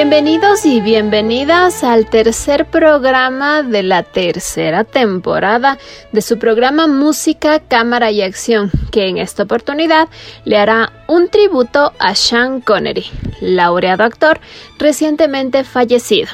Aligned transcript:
Bienvenidos 0.00 0.64
y 0.64 0.80
bienvenidas 0.80 1.82
al 1.82 2.08
tercer 2.08 2.66
programa 2.66 3.64
de 3.64 3.82
la 3.82 4.04
tercera 4.04 4.84
temporada 4.84 5.76
de 6.12 6.22
su 6.22 6.38
programa 6.38 6.86
Música, 6.86 7.58
Cámara 7.58 8.12
y 8.12 8.22
Acción, 8.22 8.70
que 8.92 9.08
en 9.08 9.18
esta 9.18 9.42
oportunidad 9.42 10.08
le 10.44 10.56
hará 10.56 10.92
un 11.08 11.28
tributo 11.28 11.92
a 11.98 12.14
Sean 12.14 12.60
Connery, 12.60 13.06
laureado 13.40 14.04
actor 14.04 14.38
recientemente 14.78 15.64
fallecido. 15.64 16.28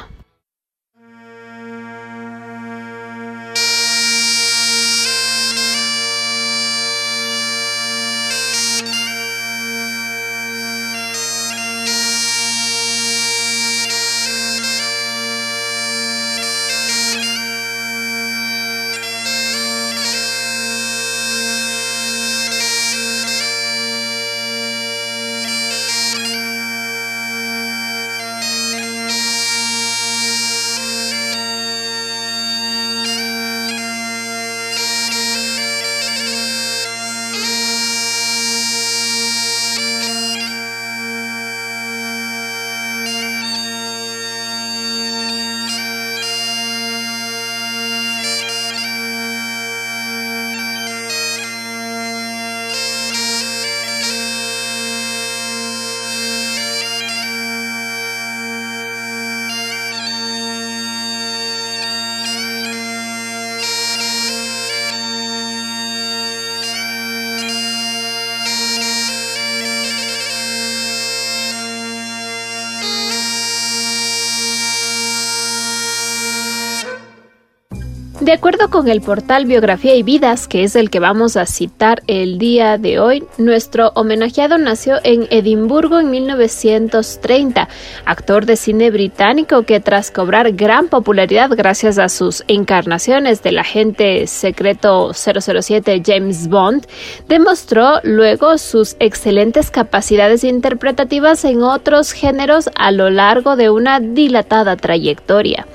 De 78.25 78.33
acuerdo 78.33 78.71
con 78.71 78.89
el 78.89 79.03
portal 79.03 79.45
Biografía 79.45 79.95
y 79.97 80.03
Vidas, 80.03 80.49
que 80.49 80.65
es 80.65 80.77
el 80.77 80.89
que 80.89 80.99
vamos 80.99 81.37
a 81.37 81.45
citar 81.45 82.03
el 82.07 82.39
día 82.39 82.79
de 82.79 82.99
hoy, 82.99 83.23
nuestro 83.37 83.93
homenajeado 83.97 84.57
nació 84.57 84.97
en 85.05 85.27
Edimburgo 85.29 86.01
en 86.01 86.11
1930, 86.11 87.69
actor 88.07 88.47
de 88.47 88.57
cine 88.57 88.91
británico 88.91 89.65
que 89.65 89.79
tras 89.79 90.11
cobrar 90.11 90.53
gran 90.53 90.89
popularidad 90.89 91.51
gracias 91.55 91.99
a 91.99 92.09
sus 92.09 92.45
encarnaciones 92.49 93.43
del 93.43 93.59
agente 93.59 94.27
secreto 94.27 95.13
007 95.13 96.03
James 96.03 96.49
Bond, 96.49 96.87
demostró 97.29 98.01
luego 98.05 98.57
sus 98.57 98.97
excelentes 99.01 99.71
capacidades 99.71 100.45
interpretativas 100.45 101.45
en 101.45 101.63
otros 101.63 102.13
géneros 102.13 102.71
a 102.75 102.91
lo 102.91 103.11
largo 103.11 103.57
de 103.57 103.69
una 103.69 104.01
dilatada 104.01 104.79
trayectoria. 104.79 105.67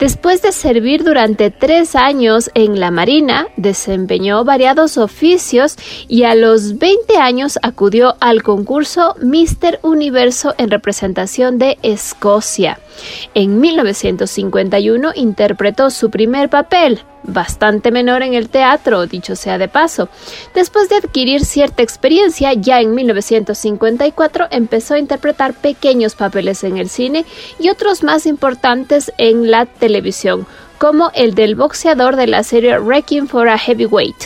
Después 0.00 0.42
de 0.42 0.50
servir 0.50 1.04
durante 1.04 1.52
tres 1.52 1.83
años 1.94 2.50
en 2.54 2.80
la 2.80 2.90
Marina, 2.90 3.46
desempeñó 3.56 4.44
variados 4.44 4.96
oficios 4.96 5.76
y 6.08 6.22
a 6.24 6.34
los 6.34 6.78
20 6.78 7.16
años 7.18 7.58
acudió 7.62 8.16
al 8.20 8.42
concurso 8.42 9.14
Mister 9.20 9.78
Universo 9.82 10.54
en 10.56 10.70
representación 10.70 11.58
de 11.58 11.78
Escocia. 11.82 12.78
En 13.34 13.60
1951 13.60 15.12
interpretó 15.14 15.90
su 15.90 16.10
primer 16.10 16.48
papel, 16.48 17.02
bastante 17.24 17.90
menor 17.90 18.22
en 18.22 18.34
el 18.34 18.48
teatro, 18.48 19.06
dicho 19.06 19.36
sea 19.36 19.58
de 19.58 19.68
paso. 19.68 20.08
Después 20.54 20.88
de 20.88 20.96
adquirir 20.96 21.44
cierta 21.44 21.82
experiencia, 21.82 22.52
ya 22.54 22.80
en 22.80 22.94
1954 22.94 24.48
empezó 24.50 24.94
a 24.94 24.98
interpretar 24.98 25.54
pequeños 25.54 26.14
papeles 26.14 26.64
en 26.64 26.76
el 26.78 26.88
cine 26.88 27.24
y 27.58 27.68
otros 27.68 28.02
más 28.02 28.26
importantes 28.26 29.12
en 29.18 29.50
la 29.50 29.66
televisión, 29.66 30.46
como 30.84 31.10
el 31.14 31.34
del 31.34 31.54
boxeador 31.54 32.14
de 32.14 32.26
la 32.26 32.42
serie 32.42 32.78
Wrecking 32.78 33.26
for 33.26 33.48
a 33.48 33.56
Heavyweight. 33.56 34.24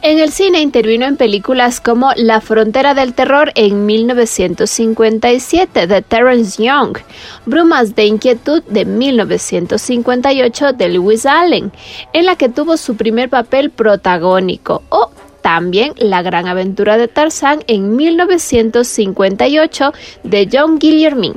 En 0.00 0.20
el 0.20 0.30
cine 0.30 0.60
intervino 0.60 1.06
en 1.06 1.16
películas 1.16 1.80
como 1.80 2.12
La 2.14 2.40
frontera 2.40 2.94
del 2.94 3.14
terror 3.14 3.50
en 3.56 3.84
1957 3.84 5.88
de 5.88 6.02
Terence 6.02 6.62
Young, 6.62 6.98
Brumas 7.46 7.96
de 7.96 8.04
inquietud 8.04 8.62
de 8.68 8.84
1958 8.84 10.74
de 10.74 10.88
Lewis 10.88 11.26
Allen, 11.26 11.72
en 12.12 12.24
la 12.24 12.36
que 12.36 12.48
tuvo 12.48 12.76
su 12.76 12.94
primer 12.94 13.28
papel 13.28 13.70
protagónico, 13.70 14.84
o 14.88 15.10
también 15.42 15.94
La 15.96 16.22
gran 16.22 16.46
aventura 16.46 16.96
de 16.96 17.08
Tarzán 17.08 17.64
en 17.66 17.96
1958 17.96 19.92
de 20.22 20.48
John 20.52 20.78
Guillermin. 20.78 21.34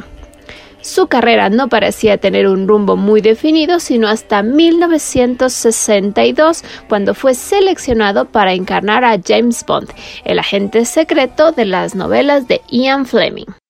Su 0.82 1.08
carrera 1.08 1.50
no 1.50 1.70
parecía 1.70 2.18
tener 2.18 2.48
un 2.48 2.68
rumbo 2.68 2.98
muy 2.98 3.22
definido, 3.22 3.80
sino 3.80 4.08
hasta 4.08 4.42
1962, 4.42 6.64
cuando 6.90 7.14
fue 7.14 7.36
seleccionado 7.36 8.26
para 8.26 8.54
encarnar 8.54 9.06
a 9.06 9.20
James 9.24 9.64
Bond, 9.66 9.90
el 10.26 10.40
agente 10.40 10.86
secreto 10.86 11.52
de 11.52 11.66
las 11.66 11.94
novelas 11.94 12.48
de 12.48 12.62
Ian 12.70 13.06
Fleming. 13.06 13.61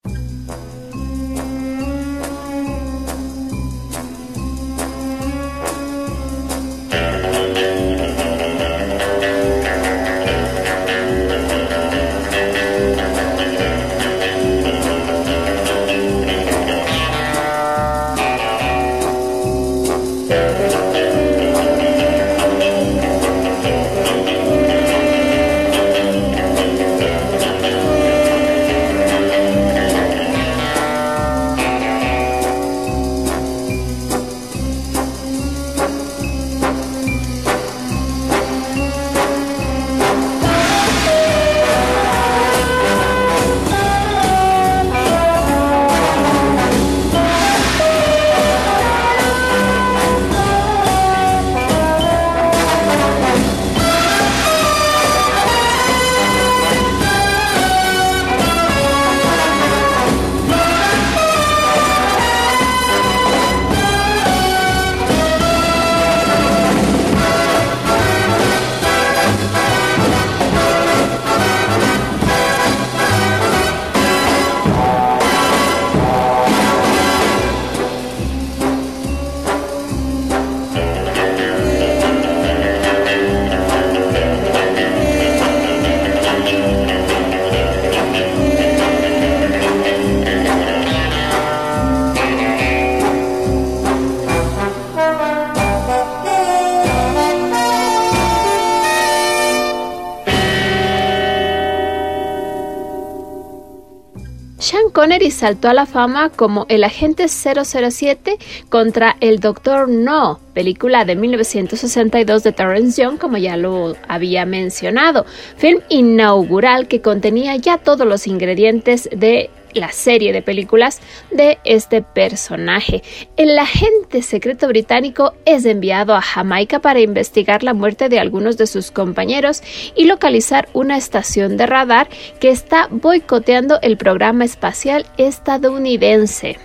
Saltó 105.42 105.70
a 105.70 105.74
la 105.74 105.88
fama 105.88 106.30
como 106.30 106.68
el 106.70 106.84
agente 106.84 107.28
007 107.28 108.38
contra 108.70 109.18
el 109.22 109.40
Doctor 109.40 109.90
No, 109.90 110.40
película 110.54 111.04
de 111.04 111.16
1962 111.16 112.44
de 112.44 112.52
Terrence 112.52 113.02
Young, 113.02 113.18
como 113.18 113.38
ya 113.38 113.58
lo 113.58 113.96
había 114.08 114.46
mencionado, 114.46 115.26
film 115.58 115.80
inaugural 115.90 116.88
que 116.88 117.02
contenía 117.02 117.56
ya 117.56 117.80
todos 117.80 118.06
los 118.06 118.28
ingredientes 118.28 119.10
de 119.12 119.50
la 119.74 119.92
serie 119.92 120.34
de 120.34 120.42
películas 120.42 121.00
de 121.32 121.60
este 121.64 122.02
personaje. 122.02 123.04
El 123.38 123.58
agente 123.58 124.22
secreto 124.22 124.68
británico 124.68 125.34
es 125.46 125.66
enviado 125.66 126.16
a 126.16 126.22
Jamaica 126.22 126.80
para 126.80 127.00
investigar 127.00 127.64
la 127.64 127.74
muerte 127.74 128.10
de 128.10 128.20
algunos 128.20 128.58
de 128.58 128.68
sus 128.68 128.92
compañeros 128.92 129.62
y 129.96 130.06
localizar 130.06 130.70
una 130.74 130.98
estación 130.98 131.58
de 131.58 131.66
radar 131.66 132.10
que 132.40 132.50
está 132.50 132.88
boicoteando 132.90 133.80
el 133.82 133.98
programa 133.98 134.46
espacial 134.46 135.06
estadounidense. 135.18 136.58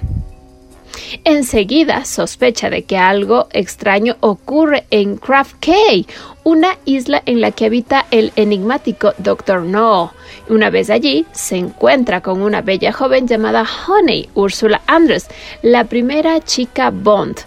Enseguida 1.24 2.04
sospecha 2.04 2.70
de 2.70 2.84
que 2.84 2.96
algo 2.96 3.48
extraño 3.52 4.16
ocurre 4.20 4.86
en 4.90 5.16
Craft 5.16 5.56
Cay, 5.60 6.06
una 6.44 6.78
isla 6.84 7.22
en 7.26 7.40
la 7.40 7.50
que 7.50 7.66
habita 7.66 8.06
el 8.10 8.32
enigmático 8.36 9.12
Dr. 9.18 9.62
No. 9.62 10.12
Una 10.48 10.70
vez 10.70 10.90
allí, 10.90 11.26
se 11.32 11.56
encuentra 11.56 12.20
con 12.20 12.40
una 12.40 12.62
bella 12.62 12.92
joven 12.92 13.26
llamada 13.26 13.66
Honey, 13.88 14.28
Ursula 14.34 14.80
Andress, 14.86 15.26
la 15.62 15.84
primera 15.84 16.40
chica 16.40 16.90
Bond. 16.90 17.40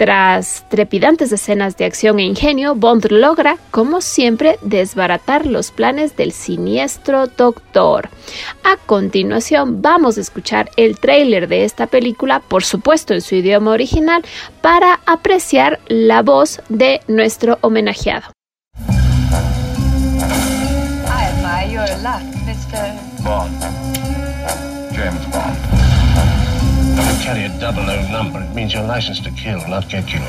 Tras 0.00 0.64
trepidantes 0.70 1.30
escenas 1.30 1.76
de 1.76 1.84
acción 1.84 2.18
e 2.20 2.22
ingenio, 2.22 2.74
Bond 2.74 3.08
logra, 3.10 3.58
como 3.70 4.00
siempre, 4.00 4.58
desbaratar 4.62 5.44
los 5.44 5.72
planes 5.72 6.16
del 6.16 6.32
siniestro 6.32 7.26
Doctor. 7.26 8.08
A 8.64 8.78
continuación, 8.86 9.82
vamos 9.82 10.16
a 10.16 10.22
escuchar 10.22 10.70
el 10.78 10.98
tráiler 10.98 11.48
de 11.48 11.64
esta 11.66 11.86
película, 11.86 12.40
por 12.40 12.64
supuesto 12.64 13.12
en 13.12 13.20
su 13.20 13.34
idioma 13.34 13.72
original, 13.72 14.24
para 14.62 15.00
apreciar 15.04 15.80
la 15.88 16.22
voz 16.22 16.62
de 16.70 17.02
nuestro 17.06 17.58
homenajeado. 17.60 18.32
James 24.96 25.26
Bond. 25.30 25.69
Carry 27.22 27.44
a 27.44 27.60
double 27.60 27.82
O 27.82 28.10
number, 28.10 28.40
it 28.40 28.54
means 28.54 28.72
you're 28.72 28.82
licensed 28.82 29.24
to 29.24 29.30
kill, 29.32 29.60
not 29.68 29.88
get 29.88 30.06
killed. 30.06 30.24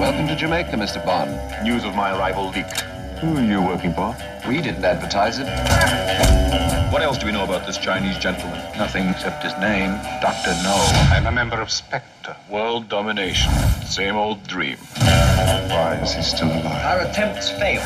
Welcome 0.00 0.26
to 0.26 0.36
Jamaica, 0.36 0.72
Mr. 0.72 1.04
Bond. 1.04 1.30
News 1.62 1.84
of 1.84 1.94
my 1.94 2.16
arrival 2.18 2.50
leaked. 2.50 2.80
Who 3.20 3.36
are 3.36 3.42
you 3.42 3.62
working 3.62 3.92
for? 3.92 4.16
We 4.48 4.60
didn't 4.60 4.84
advertise 4.84 5.38
it. 5.38 5.46
What 6.92 7.02
else 7.02 7.18
do 7.18 7.26
we 7.26 7.32
know 7.32 7.44
about 7.44 7.66
this 7.66 7.78
Chinese 7.78 8.18
gentleman? 8.18 8.58
Nothing 8.76 9.08
except 9.08 9.44
his 9.44 9.52
name, 9.58 9.90
Dr. 10.20 10.50
No. 10.64 10.74
I'm 11.12 11.26
a 11.26 11.32
member 11.32 11.60
of 11.60 11.70
Spectre. 11.70 12.36
World 12.50 12.88
domination. 12.88 13.52
Same 13.84 14.16
old 14.16 14.44
dream. 14.46 14.78
Why 14.98 16.00
is 16.02 16.14
he 16.14 16.22
still 16.22 16.48
alive? 16.48 16.84
Our 16.86 17.00
attempts 17.02 17.50
failed. 17.50 17.84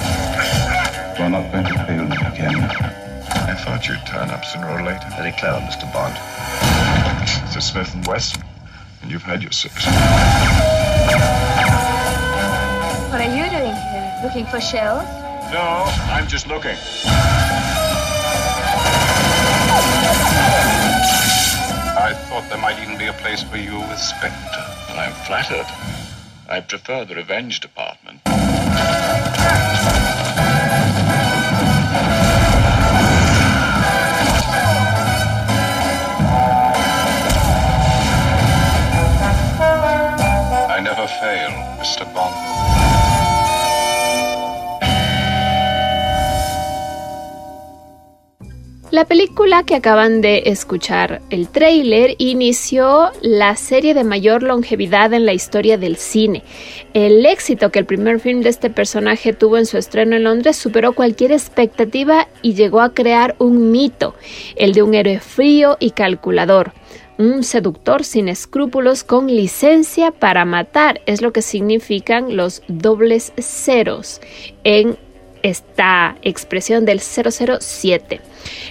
You're 1.19 1.29
not 1.29 1.53
going 1.53 1.67
to 1.67 1.85
fail 1.85 2.05
me 2.05 2.17
again. 2.17 3.02
I 3.35 3.55
thought 3.55 3.89
you'd 3.89 4.05
turn 4.07 4.31
up 4.31 4.45
sooner 4.45 4.69
or 4.69 4.83
later. 4.83 5.09
Very 5.17 5.33
clever, 5.33 5.61
Mr. 5.61 5.91
Bond. 5.93 6.17
It's 7.23 7.57
a 7.57 7.61
Smith 7.61 7.95
& 8.07 8.07
Wesson, 8.07 8.43
and 9.03 9.11
you've 9.11 9.23
had 9.23 9.43
your 9.43 9.53
six. 9.53 9.87
What 13.11 13.21
are 13.21 13.35
you 13.35 13.49
doing 13.51 13.75
here? 13.75 14.21
Looking 14.23 14.47
for 14.47 14.61
shells? 14.61 15.05
No, 15.53 15.85
I'm 16.13 16.27
just 16.29 16.47
looking. 16.47 16.77
I 21.95 22.15
thought 22.29 22.49
there 22.49 22.59
might 22.59 22.81
even 22.83 22.97
be 22.99 23.07
a 23.07 23.13
place 23.15 23.43
for 23.43 23.57
you 23.57 23.79
with 23.79 23.99
Spectre. 23.99 24.65
And 24.91 24.99
I'm 24.99 25.13
flattered. 25.27 25.67
I 26.49 26.61
prefer 26.61 27.05
the 27.05 27.15
revenge 27.15 27.61
department. 27.61 28.21
La 48.93 49.07
película 49.07 49.63
que 49.63 49.75
acaban 49.75 50.21
de 50.21 50.43
escuchar, 50.47 51.23
el 51.31 51.49
tráiler, 51.49 52.15
inició 52.19 53.11
la 53.23 53.57
serie 53.57 53.95
de 53.95 54.05
mayor 54.05 54.43
longevidad 54.43 55.15
en 55.15 55.25
la 55.25 55.33
historia 55.33 55.79
del 55.79 55.97
cine. 55.97 56.43
El 56.93 57.25
éxito 57.25 57.71
que 57.71 57.79
el 57.79 57.87
primer 57.87 58.21
film 58.21 58.43
de 58.43 58.51
este 58.51 58.69
personaje 58.69 59.33
tuvo 59.33 59.57
en 59.57 59.65
su 59.65 59.79
estreno 59.79 60.17
en 60.17 60.25
Londres 60.25 60.57
superó 60.57 60.93
cualquier 60.93 61.33
expectativa 61.33 62.29
y 62.43 62.53
llegó 62.53 62.83
a 62.83 62.93
crear 62.93 63.35
un 63.39 63.71
mito, 63.71 64.15
el 64.57 64.75
de 64.75 64.83
un 64.83 64.95
héroe 64.95 65.21
frío 65.21 65.79
y 65.81 65.93
calculador 65.93 66.75
un 67.19 67.45
seductor 67.45 68.05
sin 68.05 68.29
escrúpulos 68.29 69.05
con 69.05 69.27
licencia 69.27 70.11
para 70.11 70.45
matar, 70.45 71.01
es 71.07 71.23
lo 71.23 71.33
que 71.33 71.43
significan 71.43 72.37
los 72.37 72.63
dobles 72.69 73.33
ceros 73.39 74.21
en 74.65 74.97
esta 75.43 76.17
expresión 76.23 76.85
del 76.85 77.01
007, 77.01 78.21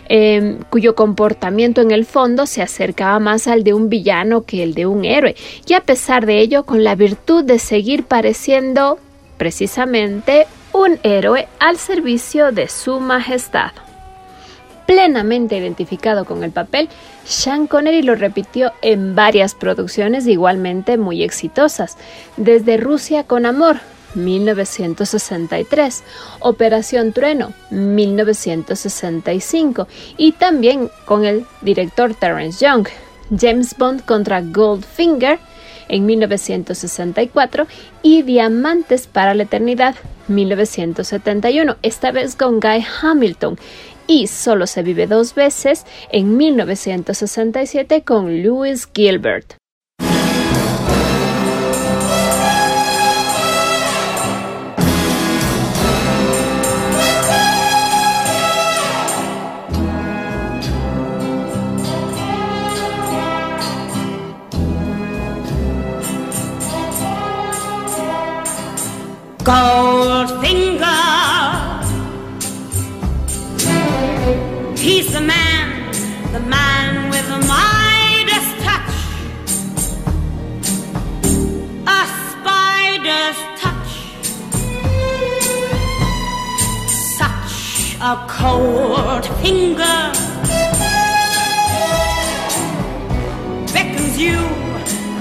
em, 0.08 0.60
cuyo 0.70 0.96
comportamiento 0.96 1.82
en 1.82 1.92
el 1.92 2.06
fondo 2.06 2.46
se 2.46 2.62
acercaba 2.62 3.20
más 3.20 3.48
al 3.48 3.64
de 3.64 3.74
un 3.74 3.90
villano 3.90 4.44
que 4.44 4.64
el 4.64 4.74
de 4.74 4.86
un 4.86 5.06
héroe, 5.06 5.36
y 5.68 5.74
a 5.74 5.82
pesar 5.82 6.26
de 6.26 6.40
ello 6.40 6.64
con 6.64 6.84
la 6.84 6.96
virtud 6.96 7.44
de 7.44 7.60
seguir 7.60 8.04
pareciendo 8.04 9.00
precisamente 9.38 10.48
un 10.74 11.00
héroe 11.04 11.48
al 11.60 11.78
servicio 11.78 12.52
de 12.52 12.68
su 12.68 13.00
majestad. 13.00 13.72
Plenamente 14.86 15.58
identificado 15.58 16.26
con 16.26 16.44
el 16.44 16.52
papel, 16.52 16.90
Sean 17.26 17.68
Connery 17.68 18.02
lo 18.02 18.16
repitió 18.16 18.74
en 18.82 19.16
varias 19.16 19.56
producciones 19.56 20.28
igualmente 20.28 20.98
muy 20.98 21.24
exitosas, 21.24 21.98
desde 22.38 22.78
Rusia 22.78 23.24
con 23.24 23.46
Amor, 23.46 23.78
1963, 24.16 26.04
Operación 26.40 27.12
Trueno, 27.14 27.54
1965, 27.70 29.88
y 30.18 30.32
también 30.34 30.90
con 31.06 31.24
el 31.26 31.46
director 31.62 32.14
Terence 32.14 32.66
Young, 32.66 32.88
James 33.38 33.78
Bond 33.78 34.04
contra 34.06 34.42
Goldfinger, 34.42 35.40
en 35.88 36.06
1964 36.06 37.66
y 38.02 38.24
Diamantes 38.24 39.08
para 39.08 39.34
la 39.34 39.44
Eternidad 39.44 39.96
1971, 40.30 41.76
esta 41.82 42.12
vez 42.12 42.36
con 42.36 42.62
Guy 42.62 42.86
Hamilton 43.02 43.58
y 44.12 44.28
Solo 44.28 44.68
se 44.68 44.84
vive 44.84 45.08
dos 45.08 45.36
veces 45.36 45.86
en 46.12 46.36
1967 46.36 48.04
con 48.04 48.44
Louis 48.44 48.88
Gilbert. 48.94 49.54
He's 70.44 70.61
a 88.04 88.26
cold 88.28 89.24
finger 89.44 90.00
beckons 93.72 94.18
you 94.18 94.40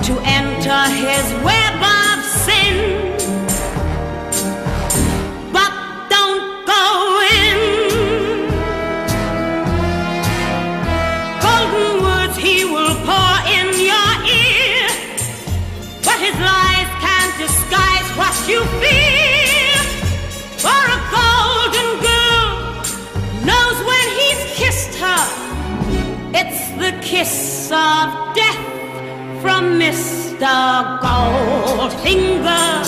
to 0.03 0.19
enter 0.25 0.81
his 0.89 1.27
web 1.45 1.83
of 1.83 2.25
sin. 2.25 2.77
But 5.53 5.73
don't 6.09 6.65
go 6.65 7.21
in. 7.43 7.59
Golden 11.43 12.03
words 12.03 12.37
he 12.39 12.65
will 12.65 12.97
pour 13.05 13.35
in 13.59 13.69
your 13.91 14.13
ear, 14.25 14.89
but 16.03 16.19
his 16.19 16.37
lies 16.41 16.91
can't 17.05 17.37
disguise 17.37 18.09
what 18.17 18.49
you 18.49 18.65
feel. 18.81 19.00
kiss 27.11 27.73
of 27.73 28.35
death 28.37 28.63
from 29.43 29.81
Mr. 29.81 30.55
Goldfinger. 31.03 32.80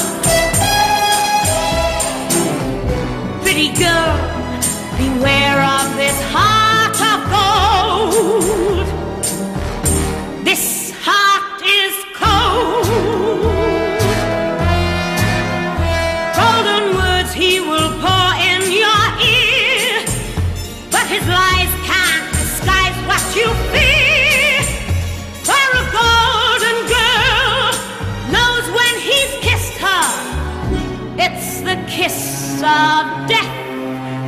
Of 32.65 33.29
death 33.29 33.53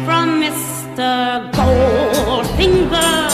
from 0.05 0.41
Mr. 0.43 1.51
Goldfinger. 1.53 3.31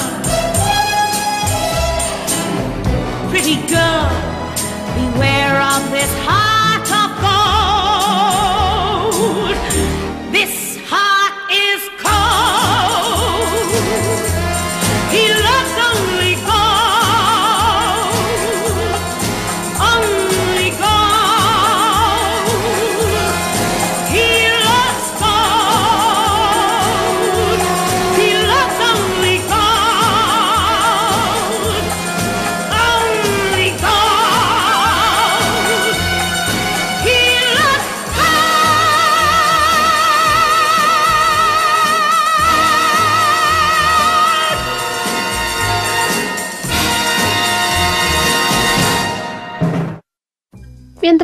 Pretty 3.31 3.57
girl, 3.67 4.11
beware 4.97 5.61
of 5.63 5.91
this 5.91 6.13
heart 6.27 6.50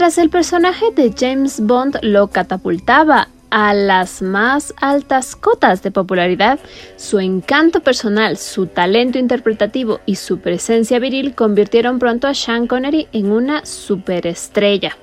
El 0.07 0.31
personaje 0.31 0.93
de 0.95 1.13
James 1.19 1.59
Bond 1.61 1.99
lo 2.01 2.29
catapultaba 2.29 3.27
a 3.51 3.75
las 3.75 4.23
más 4.23 4.73
altas 4.81 5.35
cotas 5.35 5.83
de 5.83 5.91
popularidad, 5.91 6.61
su 6.95 7.19
encanto 7.19 7.81
personal, 7.81 8.37
su 8.37 8.69
talento 8.69 9.19
interpretativo 9.19 9.99
y 10.07 10.15
su 10.15 10.39
presencia 10.39 11.01
viril 11.01 11.35
convirtieron 11.35 11.99
pronto 11.99 12.29
a 12.29 12.35
Sean 12.35 12.69
Connery 12.69 13.09
en 13.13 13.33
una 13.33 13.67
superestrella. 13.67 14.97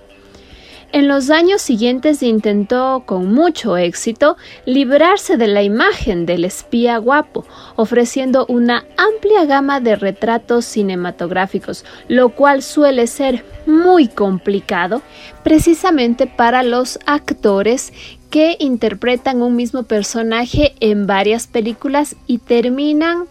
En 0.93 1.07
los 1.07 1.31
años 1.31 1.63
siguientes 1.63 2.21
intentó 2.21 3.01
con 3.07 3.33
mucho 3.33 3.77
éxito 3.77 4.37
librarse 4.67 5.37
de 5.37 5.47
la 5.47 5.63
imagen 5.63 6.27
del 6.27 6.45
espía 6.45 6.99
guapo, 6.99 7.47
ofreciendo 7.75 8.45
una 8.47 8.85
amplia 8.95 9.45
gama 9.45 9.79
de 9.79 9.95
retratos 9.95 10.65
cinematográficos, 10.65 11.83
lo 12.09 12.29
cual 12.29 12.61
suele 12.61 13.07
ser 13.07 13.43
muy 13.65 14.07
complicado 14.07 15.01
precisamente 15.43 16.27
para 16.27 16.61
los 16.61 16.99
actores 17.07 17.91
que 18.29 18.55
interpretan 18.59 19.41
un 19.41 19.55
mismo 19.55 19.81
personaje 19.81 20.75
en 20.79 21.07
varias 21.07 21.47
películas 21.47 22.15
y 22.27 22.37
terminan 22.37 23.23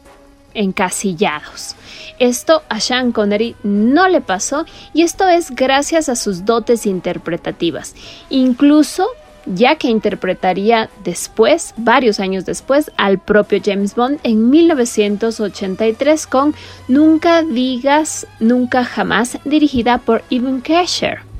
encasillados. 0.54 1.74
Esto 2.18 2.62
a 2.68 2.80
Sean 2.80 3.12
Connery 3.12 3.56
no 3.62 4.08
le 4.08 4.20
pasó 4.20 4.64
y 4.92 5.02
esto 5.02 5.28
es 5.28 5.50
gracias 5.50 6.08
a 6.08 6.16
sus 6.16 6.44
dotes 6.44 6.86
interpretativas. 6.86 7.94
Incluso 8.30 9.08
ya 9.46 9.76
que 9.76 9.88
interpretaría 9.88 10.88
después, 11.02 11.74
varios 11.76 12.20
años 12.20 12.44
después, 12.44 12.92
al 12.96 13.18
propio 13.18 13.60
James 13.64 13.94
Bond 13.94 14.20
en 14.22 14.50
1983 14.50 16.26
con 16.26 16.54
Nunca 16.88 17.42
digas 17.42 18.26
nunca 18.38 18.84
jamás, 18.84 19.38
dirigida 19.44 19.98
por 19.98 20.22
Evan 20.30 20.62
Kesher. 20.62 21.31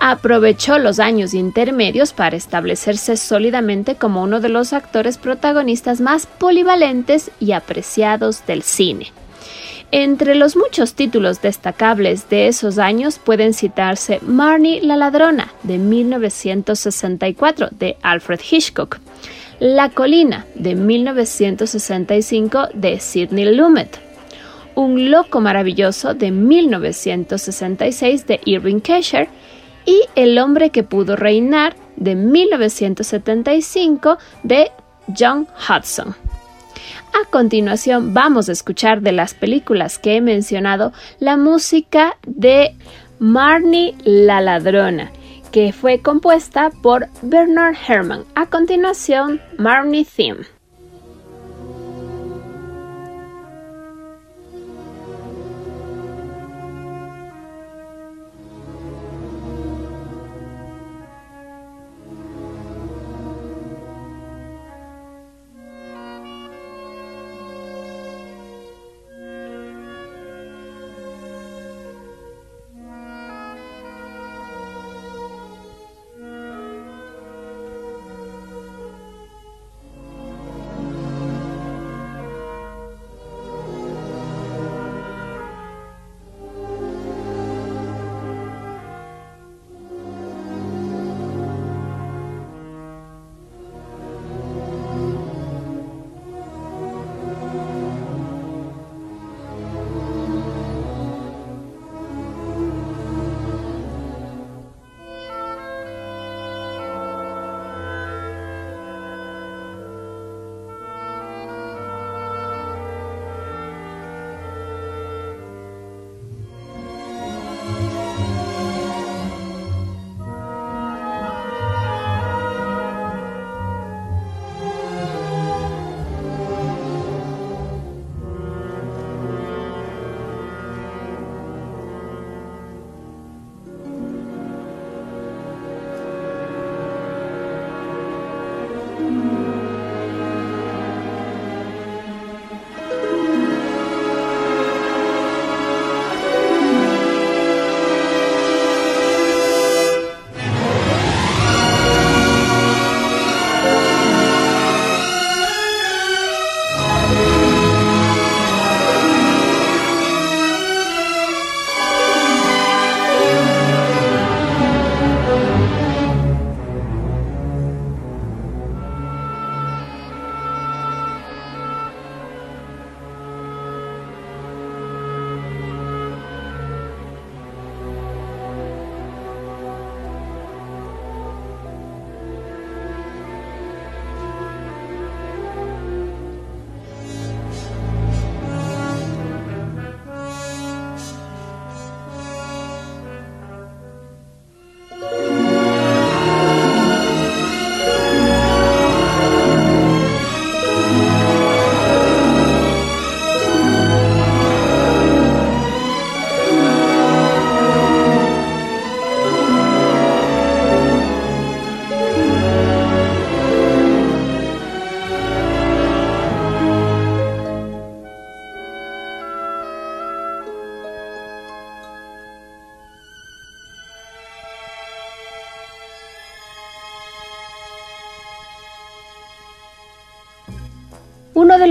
Aprovechó 0.00 0.78
los 0.78 1.00
años 1.00 1.34
intermedios 1.34 2.12
para 2.12 2.36
establecerse 2.36 3.16
sólidamente 3.16 3.96
como 3.96 4.22
uno 4.22 4.38
de 4.40 4.48
los 4.48 4.72
actores 4.72 5.18
protagonistas 5.18 6.00
más 6.00 6.26
polivalentes 6.26 7.32
y 7.40 7.50
apreciados 7.50 8.46
del 8.46 8.62
cine. 8.62 9.12
Entre 9.90 10.36
los 10.36 10.54
muchos 10.54 10.94
títulos 10.94 11.42
destacables 11.42 12.28
de 12.28 12.46
esos 12.46 12.78
años 12.78 13.18
pueden 13.18 13.54
citarse 13.54 14.20
Marnie 14.22 14.82
la 14.82 14.96
ladrona 14.96 15.52
de 15.64 15.78
1964 15.78 17.70
de 17.72 17.96
Alfred 18.02 18.40
Hitchcock, 18.48 18.98
La 19.58 19.88
colina 19.88 20.46
de 20.54 20.76
1965 20.76 22.68
de 22.74 23.00
Sidney 23.00 23.56
Lumet, 23.56 23.98
Un 24.76 25.10
loco 25.10 25.40
maravilloso 25.40 26.14
de 26.14 26.30
1966 26.30 28.26
de 28.28 28.40
Irving 28.44 28.80
Kesher 28.80 29.28
y 29.84 30.02
El 30.14 30.38
hombre 30.38 30.70
que 30.70 30.82
pudo 30.82 31.16
reinar 31.16 31.76
de 31.96 32.14
1975 32.14 34.18
de 34.42 34.70
John 35.18 35.46
Hudson. 35.68 36.14
A 37.14 37.28
continuación 37.30 38.14
vamos 38.14 38.48
a 38.48 38.52
escuchar 38.52 39.00
de 39.00 39.12
las 39.12 39.34
películas 39.34 39.98
que 39.98 40.16
he 40.16 40.20
mencionado 40.20 40.92
la 41.18 41.36
música 41.36 42.16
de 42.26 42.76
Marnie 43.18 43.96
la 44.04 44.40
ladrona, 44.40 45.10
que 45.50 45.72
fue 45.72 46.00
compuesta 46.00 46.70
por 46.82 47.08
Bernard 47.22 47.76
Herrmann. 47.88 48.24
A 48.34 48.46
continuación, 48.46 49.40
Marnie 49.58 50.04
Theme. 50.04 50.57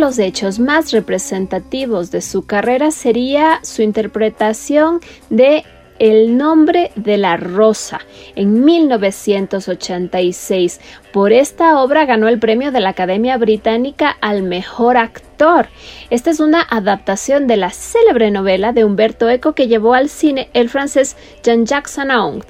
Los 0.08 0.20
hechos 0.20 0.58
más 0.58 0.94
representativos 0.94 2.12
de 2.12 2.22
su 2.22 2.46
carrera 2.46 2.92
sería 2.92 3.60
su 3.64 3.82
interpretación 3.82 5.02
de 5.30 5.66
el 6.00 6.38
nombre 6.38 6.92
de 6.96 7.18
la 7.18 7.36
rosa 7.36 8.00
en 8.38 8.64
1986. 8.64 10.80
Por 11.12 11.34
esta 11.34 11.82
obra 11.82 12.06
ganó 12.06 12.30
el 12.30 12.40
premio 12.40 12.72
de 12.72 12.80
la 12.80 12.92
Academia 12.92 13.38
Británica 13.38 14.16
al 14.22 14.44
mejor 14.44 14.96
actor. 14.96 15.68
Esta 16.10 16.30
es 16.30 16.40
una 16.40 16.62
adaptación 16.62 17.46
de 17.46 17.58
la 17.58 17.72
célebre 17.72 18.32
novela 18.32 18.72
de 18.72 18.86
Humberto 18.86 19.30
Eco 19.30 19.56
que 19.56 19.68
llevó 19.68 19.94
al 19.94 20.08
cine 20.08 20.50
el 20.54 20.70
francés 20.70 21.18
Jean-Jacques 21.44 21.92
Sanaung. 21.92 22.46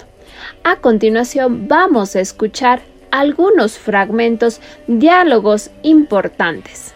A 0.63 0.75
continuación 0.75 1.67
vamos 1.67 2.15
a 2.15 2.19
escuchar 2.19 2.81
algunos 3.09 3.79
fragmentos, 3.79 4.61
diálogos 4.85 5.71
importantes 5.81 6.93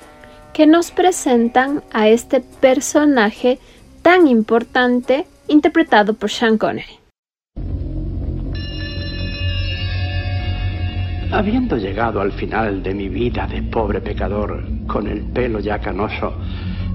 que 0.62 0.68
nos 0.68 0.92
presentan 0.92 1.82
a 1.92 2.08
este 2.08 2.40
personaje 2.40 3.58
tan 4.04 4.28
importante 4.28 5.26
interpretado 5.48 6.14
por 6.14 6.30
Sean 6.30 6.60
Connery. 6.60 7.00
Habiendo 11.32 11.78
llegado 11.78 12.22
al 12.22 12.32
final 12.34 12.84
de 12.84 12.94
mi 12.94 13.10
vida 13.10 13.48
de 13.48 13.64
pobre 13.64 14.02
pecador, 14.02 14.64
con 14.86 15.08
el 15.08 15.22
pelo 15.34 15.60
ya 15.62 15.80
canoso, 15.80 16.32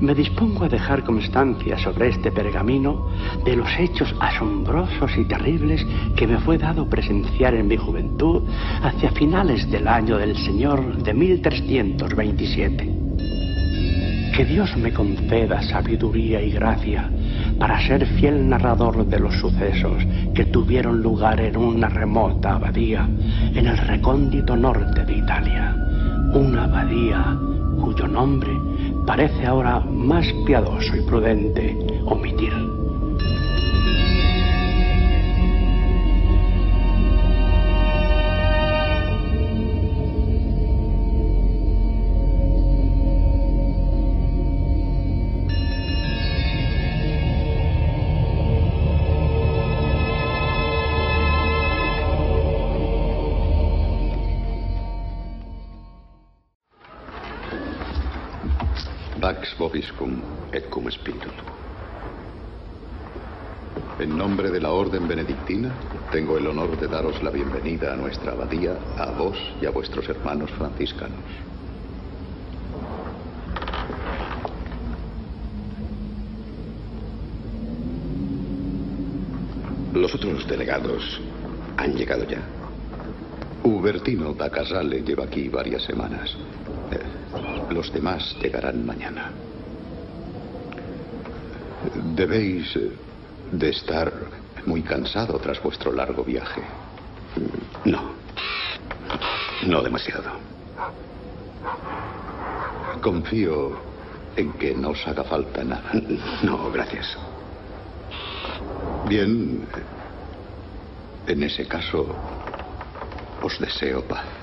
me 0.01 0.15
dispongo 0.15 0.67
a 0.67 0.69
dejar 0.69 1.03
constancia 1.03 1.77
sobre 1.77 2.11
este 2.11 2.31
pergamino 2.31 3.11
de 3.45 3.57
los 3.57 3.69
hechos 3.81 4.15
asombrosos 4.21 5.11
y 5.19 5.25
terribles 5.25 5.85
que 6.15 6.29
me 6.29 6.39
fue 6.39 6.57
dado 6.57 6.89
presenciar 6.89 7.57
en 7.57 7.67
mi 7.67 7.77
juventud 7.77 8.45
hacia 8.85 9.11
finales 9.11 9.69
del 9.73 9.89
año 9.89 10.19
del 10.19 10.37
Señor 10.37 11.03
de 11.03 11.13
1327. 11.13 13.07
Que 14.35 14.45
Dios 14.45 14.77
me 14.77 14.93
conceda 14.93 15.63
sabiduría 15.63 16.43
y 16.43 16.51
gracia 16.51 17.11
para 17.59 17.81
ser 17.87 18.07
fiel 18.07 18.49
narrador 18.49 19.07
de 19.07 19.19
los 19.19 19.35
sucesos 19.35 20.03
que 20.35 20.45
tuvieron 20.47 21.03
lugar 21.03 21.41
en 21.41 21.57
una 21.57 21.89
remota 21.89 22.55
abadía 22.55 23.09
en 23.55 23.67
el 23.67 23.79
recóndito 23.79 24.57
norte 24.57 25.05
de 25.05 25.19
Italia. 25.19 25.75
Una 26.35 26.65
abadía 26.65 27.37
cuyo 27.81 28.07
nombre 28.07 28.53
parece 29.07 29.47
ahora 29.47 29.81
más 29.81 30.27
piadoso 30.47 30.97
y 30.97 31.01
prudente 31.03 31.77
omitir. 32.05 32.76
Et 59.77 60.71
cum. 60.71 60.89
En 64.01 64.17
nombre 64.17 64.51
de 64.51 64.59
la 64.59 64.71
Orden 64.71 65.07
Benedictina, 65.07 65.71
tengo 66.11 66.39
el 66.39 66.47
honor 66.47 66.81
de 66.81 66.89
daros 66.89 67.23
la 67.23 67.29
bienvenida 67.29 67.93
a 67.93 67.97
nuestra 67.97 68.33
abadía, 68.33 68.79
a 68.97 69.11
vos 69.11 69.37
y 69.61 69.67
a 69.67 69.71
vuestros 69.71 70.09
hermanos 70.09 70.51
franciscanos. 70.53 71.21
Los 79.93 80.15
otros 80.15 80.49
delegados 80.49 81.21
han 81.77 81.95
llegado 81.95 82.25
ya. 82.25 82.41
Hubertino 83.63 84.33
da 84.33 84.49
Casale 84.49 85.03
lleva 85.03 85.25
aquí 85.25 85.51
varias 85.51 85.83
semanas. 85.83 86.35
Eh, 86.93 87.75
los 87.75 87.93
demás 87.93 88.35
llegarán 88.41 88.87
mañana. 88.87 89.33
Debéis 91.95 92.75
eh, 92.77 92.91
de 93.53 93.71
estar 93.71 94.13
muy 94.67 94.83
cansado 94.83 95.39
tras 95.39 95.63
vuestro 95.63 95.93
largo 95.93 96.25
viaje. 96.25 96.63
No. 97.85 98.11
No 99.67 99.83
demasiado. 99.83 100.31
Confío 103.01 103.79
en 104.37 104.53
que 104.55 104.75
no 104.75 104.91
os 104.91 105.07
haga 105.07 105.25
falta 105.25 105.65
nada. 105.65 105.91
No, 106.43 106.71
gracias. 106.71 107.17
Bien. 109.09 109.67
En 111.27 111.43
ese 111.43 111.67
caso, 111.67 112.07
os 113.43 113.59
deseo 113.59 114.03
paz. 114.03 114.36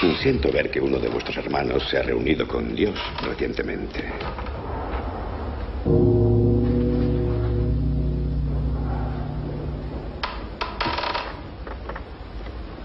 Siento 0.00 0.52
ver 0.52 0.70
que 0.70 0.80
uno 0.80 0.98
de 0.98 1.08
vuestros 1.08 1.36
hermanos 1.38 1.88
se 1.88 1.98
ha 1.98 2.02
reunido 2.02 2.46
con 2.46 2.74
Dios 2.74 2.98
recientemente. 3.22 4.04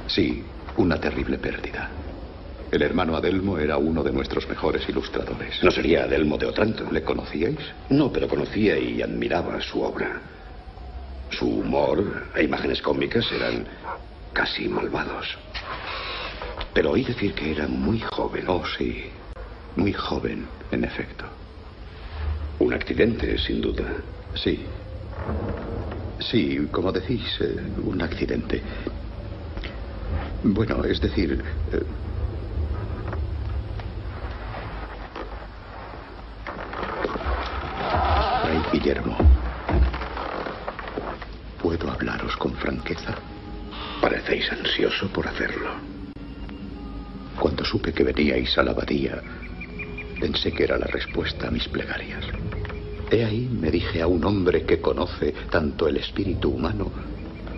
Sí, 0.08 0.44
una 0.78 1.00
terrible 1.00 1.38
pérdida. 1.38 1.90
El 2.72 2.82
hermano 2.82 3.16
Adelmo 3.16 3.60
era 3.60 3.78
uno 3.78 4.04
de 4.04 4.12
nuestros 4.12 4.48
mejores 4.50 4.88
ilustradores. 4.90 5.64
¿No 5.64 5.70
sería 5.70 6.06
Adelmo 6.06 6.38
de 6.38 6.48
Otranto? 6.48 6.92
¿Le 6.92 7.04
conocíais? 7.04 7.60
No, 7.90 8.12
pero 8.12 8.28
conocía 8.28 8.78
y 8.78 9.02
admiraba 9.02 9.62
su 9.62 9.82
obra. 9.82 10.20
Su 11.30 11.48
humor 11.48 12.28
e 12.36 12.44
imágenes 12.44 12.82
cómicas 12.82 13.32
eran 13.32 13.68
casi 14.34 14.68
malvados. 14.68 15.43
Pero 16.74 16.92
oí 16.92 17.04
decir 17.04 17.34
que 17.34 17.52
era 17.52 17.68
muy 17.68 18.00
joven. 18.00 18.46
Oh, 18.48 18.64
sí. 18.78 19.06
Muy 19.76 19.94
joven, 19.94 20.48
en 20.72 20.84
efecto. 20.84 21.26
Un 22.60 22.74
accidente, 22.74 23.38
sin 23.38 23.62
duda. 23.62 23.86
Sí. 24.36 24.66
Sí, 26.20 26.68
como 26.72 26.92
decís, 26.92 27.24
eh, 27.42 27.56
un 27.84 28.02
accidente. 28.02 28.62
Bueno, 30.44 30.84
es 30.84 31.00
decir... 31.00 31.44
eh, 31.72 31.84
Guillermo, 38.72 39.16
¿puedo 41.62 41.92
hablaros 41.92 42.36
con 42.38 42.54
franqueza? 42.56 43.14
Parecéis 44.02 44.52
ansioso 44.52 45.08
por 45.10 45.28
hacerlo. 45.28 45.93
Cuando 47.44 47.66
supe 47.66 47.92
que 47.92 48.06
veníais 48.06 48.58
a 48.58 48.64
la 48.64 48.72
abadía, 48.72 49.22
pensé 50.18 50.54
que 50.54 50.64
era 50.64 50.78
la 50.78 50.88
respuesta 50.88 51.50
a 51.50 51.52
mis 51.52 51.68
plegarias. 51.68 52.24
He 53.12 53.26
ahí 53.26 53.50
me 53.52 53.70
dije 53.70 54.02
a 54.02 54.08
un 54.08 54.24
hombre 54.24 54.64
que 54.64 54.80
conoce 54.80 55.34
tanto 55.52 55.90
el 55.90 55.98
espíritu 55.98 56.52
humano 56.52 56.90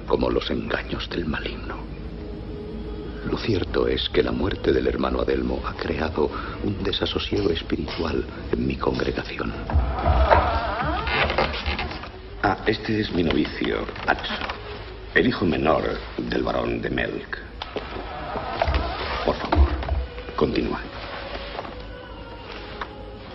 como 0.08 0.32
los 0.32 0.50
engaños 0.50 1.08
del 1.12 1.28
maligno. 1.28 1.78
Lo 3.30 3.38
cierto 3.38 3.88
es 3.88 4.10
que 4.10 4.24
la 4.24 4.32
muerte 4.32 4.74
del 4.74 4.88
hermano 4.88 5.22
Adelmo 5.22 5.62
ha 5.64 5.76
creado 5.76 6.32
un 6.64 6.84
desasosiego 6.84 7.52
espiritual 7.52 8.26
en 8.52 8.66
mi 8.66 8.78
congregación. 8.78 9.54
Ah, 12.42 12.58
este 12.66 13.02
es 13.02 13.14
mi 13.14 13.22
novicio, 13.22 13.86
Atso, 14.08 14.34
el 15.14 15.28
hijo 15.28 15.46
menor 15.46 15.84
del 16.18 16.42
barón 16.42 16.82
de 16.82 16.90
Melk. 16.90 17.55
Continúa. 20.36 20.82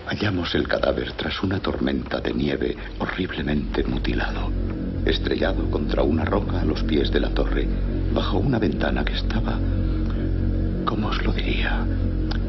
Hallamos 0.07 0.53
el 0.55 0.67
cadáver 0.67 1.13
tras 1.13 1.41
una 1.41 1.59
tormenta 1.59 2.19
de 2.19 2.33
nieve 2.33 2.75
horriblemente 2.99 3.83
mutilado, 3.83 4.51
estrellado 5.05 5.69
contra 5.71 6.03
una 6.03 6.25
roca 6.25 6.61
a 6.61 6.65
los 6.65 6.83
pies 6.83 7.11
de 7.11 7.21
la 7.21 7.29
torre, 7.29 7.67
bajo 8.13 8.37
una 8.37 8.59
ventana 8.59 9.03
que 9.03 9.13
estaba... 9.13 9.57
¿Cómo 10.85 11.07
os 11.07 11.23
lo 11.23 11.31
diría? 11.31 11.85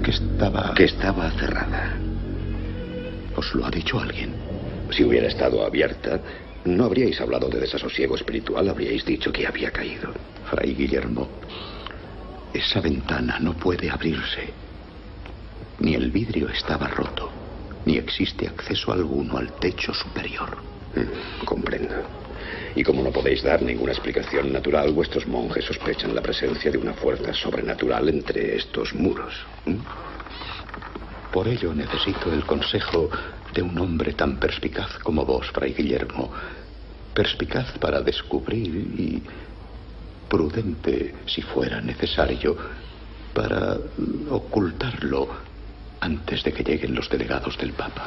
Que 0.02 0.10
estaba... 0.10 0.74
Que 0.74 0.84
estaba 0.84 1.30
cerrada. 1.32 1.96
¿Os 3.36 3.54
lo 3.54 3.64
ha 3.64 3.70
dicho 3.70 4.00
alguien? 4.00 4.34
Si 4.90 5.04
hubiera 5.04 5.28
estado 5.28 5.64
abierta, 5.64 6.20
no 6.64 6.84
habríais 6.84 7.20
hablado 7.20 7.48
de 7.48 7.60
desasosiego 7.60 8.16
espiritual, 8.16 8.68
habríais 8.68 9.04
dicho 9.04 9.32
que 9.32 9.46
había 9.46 9.70
caído. 9.70 10.12
Fray 10.50 10.74
Guillermo, 10.74 11.28
esa 12.52 12.80
ventana 12.80 13.38
no 13.38 13.54
puede 13.54 13.90
abrirse. 13.90 14.52
Ni 15.80 15.94
el 15.94 16.10
vidrio 16.10 16.48
estaba 16.48 16.86
roto, 16.88 17.30
ni 17.86 17.96
existe 17.96 18.46
acceso 18.46 18.92
alguno 18.92 19.38
al 19.38 19.52
techo 19.54 19.92
superior. 19.94 20.58
Mm, 20.94 21.44
comprendo. 21.44 21.94
Y 22.74 22.82
como 22.82 23.02
no 23.02 23.10
podéis 23.10 23.42
dar 23.42 23.62
ninguna 23.62 23.92
explicación 23.92 24.52
natural, 24.52 24.92
vuestros 24.92 25.26
monjes 25.26 25.64
sospechan 25.64 26.14
la 26.14 26.22
presencia 26.22 26.70
de 26.70 26.78
una 26.78 26.94
fuerza 26.94 27.32
sobrenatural 27.34 28.08
entre 28.08 28.56
estos 28.56 28.94
muros. 28.94 29.34
Por 31.32 31.48
ello 31.48 31.74
necesito 31.74 32.32
el 32.32 32.44
consejo 32.44 33.10
de 33.54 33.62
un 33.62 33.78
hombre 33.78 34.12
tan 34.12 34.38
perspicaz 34.38 34.98
como 35.02 35.24
vos, 35.24 35.50
Fray 35.50 35.72
Guillermo. 35.72 36.30
Perspicaz 37.14 37.72
para 37.78 38.00
descubrir 38.00 38.74
y 38.98 39.22
prudente, 40.32 41.14
si 41.26 41.42
fuera 41.42 41.82
necesario, 41.82 42.56
para 43.34 43.76
ocultarlo 44.30 45.28
antes 46.00 46.42
de 46.42 46.54
que 46.54 46.64
lleguen 46.64 46.94
los 46.94 47.06
delegados 47.10 47.58
del 47.58 47.74
Papa. 47.74 48.06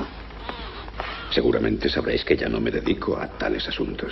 Seguramente 1.29 1.87
sabréis 1.87 2.25
que 2.25 2.35
ya 2.35 2.49
no 2.49 2.59
me 2.59 2.71
dedico 2.71 3.15
a 3.15 3.27
tales 3.27 3.67
asuntos. 3.67 4.11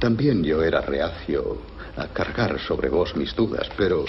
También 0.00 0.42
yo 0.42 0.60
era 0.60 0.80
reacio 0.80 1.62
a 1.96 2.08
cargar 2.08 2.58
sobre 2.58 2.88
vos 2.88 3.14
mis 3.14 3.32
dudas, 3.36 3.70
pero 3.76 4.04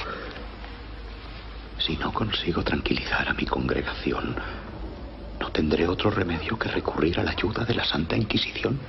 si 1.78 1.96
no 1.96 2.12
consigo 2.12 2.64
tranquilizar 2.64 3.30
a 3.30 3.36
mi 3.36 3.46
congregación, 3.46 4.36
no 5.40 5.52
tendré 5.52 5.88
otro 5.88 6.10
remedio 6.10 6.58
que 6.58 6.70
recurrir 6.70 7.20
a 7.20 7.24
la 7.24 7.32
ayuda 7.32 7.64
de 7.66 7.76
la 7.76 7.86
Santa 7.86 8.18
Inquisición. 8.18 8.80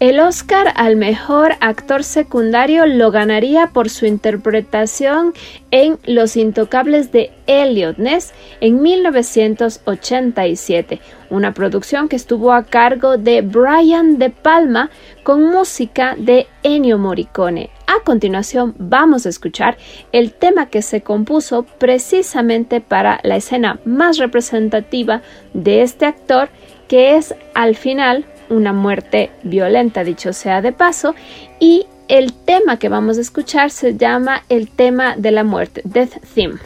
El 0.00 0.18
Oscar 0.20 0.72
al 0.76 0.94
mejor 0.94 1.56
actor 1.58 2.04
secundario 2.04 2.86
lo 2.86 3.10
ganaría 3.10 3.70
por 3.72 3.90
su 3.90 4.06
interpretación 4.06 5.34
en 5.72 5.98
Los 6.06 6.36
Intocables 6.36 7.10
de 7.10 7.32
Elliot 7.48 7.98
Ness 7.98 8.32
en 8.60 8.80
1987, 8.80 11.00
una 11.30 11.52
producción 11.52 12.08
que 12.08 12.14
estuvo 12.14 12.52
a 12.52 12.62
cargo 12.62 13.16
de 13.16 13.42
Brian 13.42 14.18
De 14.18 14.30
Palma 14.30 14.90
con 15.24 15.50
música 15.50 16.14
de 16.16 16.46
Ennio 16.62 16.98
Morricone. 16.98 17.70
A 17.88 18.04
continuación 18.04 18.76
vamos 18.78 19.26
a 19.26 19.30
escuchar 19.30 19.78
el 20.12 20.32
tema 20.32 20.66
que 20.66 20.82
se 20.82 21.00
compuso 21.00 21.64
precisamente 21.64 22.80
para 22.80 23.18
la 23.24 23.34
escena 23.34 23.80
más 23.84 24.18
representativa 24.18 25.22
de 25.54 25.82
este 25.82 26.06
actor, 26.06 26.50
que 26.86 27.16
es 27.16 27.34
al 27.54 27.74
final 27.74 28.24
una 28.50 28.72
muerte 28.72 29.30
violenta, 29.42 30.04
dicho 30.04 30.32
sea 30.32 30.62
de 30.62 30.72
paso, 30.72 31.14
y 31.60 31.86
el 32.08 32.32
tema 32.32 32.78
que 32.78 32.88
vamos 32.88 33.18
a 33.18 33.20
escuchar 33.20 33.70
se 33.70 33.96
llama 33.96 34.42
el 34.48 34.68
tema 34.70 35.16
de 35.16 35.30
la 35.30 35.44
muerte, 35.44 35.82
Death 35.84 36.14
Theme. 36.34 36.58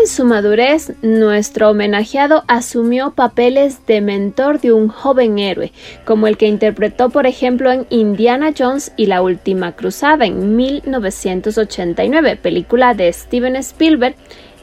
En 0.00 0.06
su 0.06 0.24
madurez, 0.24 0.92
nuestro 1.02 1.70
homenajeado 1.70 2.44
asumió 2.48 3.10
papeles 3.10 3.86
de 3.86 4.00
mentor 4.00 4.60
de 4.60 4.72
un 4.72 4.88
joven 4.88 5.38
héroe, 5.38 5.72
como 6.04 6.26
el 6.26 6.36
que 6.38 6.46
interpretó 6.46 7.10
por 7.10 7.26
ejemplo 7.26 7.70
en 7.70 7.86
Indiana 7.90 8.52
Jones 8.56 8.92
y 8.96 9.06
la 9.06 9.20
Última 9.20 9.72
Cruzada 9.72 10.24
en 10.24 10.56
1989, 10.56 12.36
película 12.36 12.94
de 12.94 13.12
Steven 13.12 13.56
Spielberg, 13.56 14.14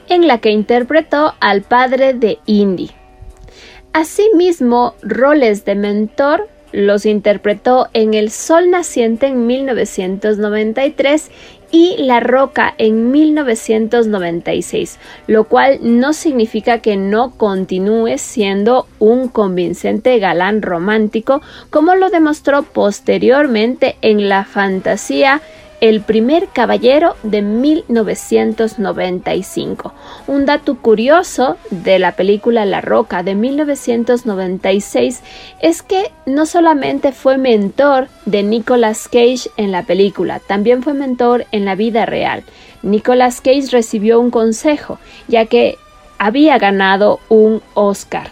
en 0.10 0.28
la 0.28 0.40
que 0.40 0.50
interpretó 0.50 1.36
al 1.40 1.62
padre 1.62 2.14
de 2.14 2.40
Indy. 2.46 2.90
Asimismo, 3.94 4.96
roles 5.02 5.66
de 5.66 5.76
mentor 5.76 6.48
los 6.72 7.06
interpretó 7.06 7.88
en 7.94 8.14
El 8.14 8.30
Sol 8.30 8.70
Naciente 8.70 9.28
en 9.28 9.48
1993 9.48 11.32
y 11.72 11.98
La 12.00 12.20
Roca 12.20 12.74
en 12.78 13.12
1996, 13.12 15.00
lo 15.28 15.46
cual 15.46 15.80
no 15.82 16.14
significa 16.14 16.80
que 16.80 16.98
no 16.98 17.32
continúe 17.32 18.18
siendo 18.18 18.88
un 19.00 19.28
convincente 19.28 20.18
galán 20.20 20.62
romántico 20.62 21.42
como 21.70 21.96
lo 21.96 22.10
demostró 22.10 22.64
posteriormente 22.64 23.98
en 24.02 24.30
la 24.30 24.46
fantasía 24.46 25.42
El 25.80 26.02
primer 26.02 26.48
caballero 26.48 27.16
de 27.22 27.44
1995. 27.44 29.94
Un 30.26 30.48
dato 30.48 30.76
curioso 30.78 31.56
de 31.70 32.00
la 32.00 32.14
película 32.14 32.66
La 32.66 32.82
Roca 32.82 33.22
de 33.22 33.36
1996 33.36 35.22
es 35.62 35.84
que 35.84 36.12
no 36.26 36.48
solamente 36.48 37.12
fue 37.12 37.38
mentor 37.38 38.08
de 38.26 38.42
Nicolas 38.42 39.08
Cage 39.08 39.52
en 39.56 39.72
la 39.72 39.84
película, 39.84 40.40
también 40.40 40.82
fue 40.82 40.96
mentor 40.96 41.46
en 41.52 41.66
la 41.66 41.76
vida 41.76 42.08
real. 42.08 42.44
Nicolas 42.82 43.40
Cage 43.40 43.68
recibió 43.72 44.20
un 44.20 44.32
consejo, 44.32 44.98
ya 45.28 45.46
que 45.46 45.78
había 46.18 46.58
ganado 46.58 47.20
un 47.30 47.62
Oscar. 47.76 48.32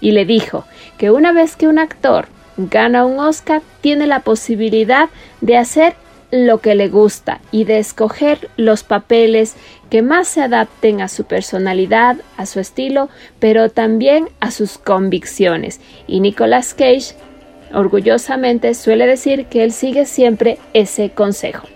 Y 0.00 0.10
le 0.10 0.24
dijo 0.24 0.64
que 0.98 1.12
una 1.12 1.30
vez 1.30 1.54
que 1.54 1.68
un 1.68 1.78
actor 1.78 2.26
gana 2.56 3.04
un 3.04 3.20
Oscar, 3.20 3.62
tiene 3.80 4.06
la 4.06 4.20
posibilidad 4.20 5.08
de 5.40 5.56
hacer 5.56 5.94
lo 6.30 6.58
que 6.58 6.74
le 6.74 6.88
gusta 6.88 7.40
y 7.50 7.64
de 7.64 7.78
escoger 7.78 8.50
los 8.56 8.82
papeles 8.82 9.54
que 9.90 10.02
más 10.02 10.28
se 10.28 10.42
adapten 10.42 11.00
a 11.00 11.08
su 11.08 11.24
personalidad, 11.24 12.16
a 12.36 12.46
su 12.46 12.60
estilo, 12.60 13.08
pero 13.38 13.70
también 13.70 14.28
a 14.40 14.50
sus 14.50 14.78
convicciones. 14.78 15.80
Y 16.06 16.20
Nicolas 16.20 16.74
Cage 16.74 17.14
orgullosamente 17.72 18.74
suele 18.74 19.06
decir 19.06 19.46
que 19.46 19.62
él 19.62 19.72
sigue 19.72 20.06
siempre 20.06 20.58
ese 20.72 21.10
consejo. 21.10 21.66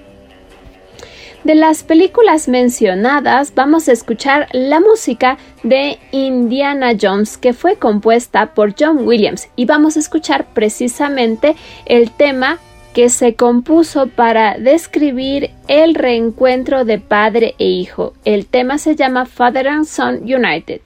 De 1.45 1.55
las 1.55 1.85
películas 1.85 2.49
mencionadas 2.49 3.55
vamos 3.55 3.89
a 3.89 3.93
escuchar 3.93 4.49
la 4.53 4.79
música 4.79 5.39
de 5.63 5.99
Indiana 6.13 6.93
Jones 7.01 7.39
que 7.39 7.55
fue 7.55 7.77
compuesta 7.77 8.53
por 8.53 8.75
John 8.79 9.07
Williams 9.07 9.49
y 9.57 9.65
vamos 9.65 9.97
a 9.97 10.01
escuchar 10.01 10.53
precisamente 10.53 11.57
el 11.87 12.11
tema 12.11 12.59
que 12.95 13.09
se 13.09 13.35
compuso 13.35 14.09
para 14.09 14.59
describir 14.59 15.51
el 15.69 15.95
reencuentro 15.95 16.85
de 16.85 16.99
padre 16.99 17.55
e 17.59 17.67
hijo. 17.67 18.15
El 18.25 18.47
tema 18.47 18.79
se 18.79 18.97
llama 18.97 19.27
Father 19.27 19.69
and 19.69 19.85
Son 19.85 20.23
United. 20.23 20.81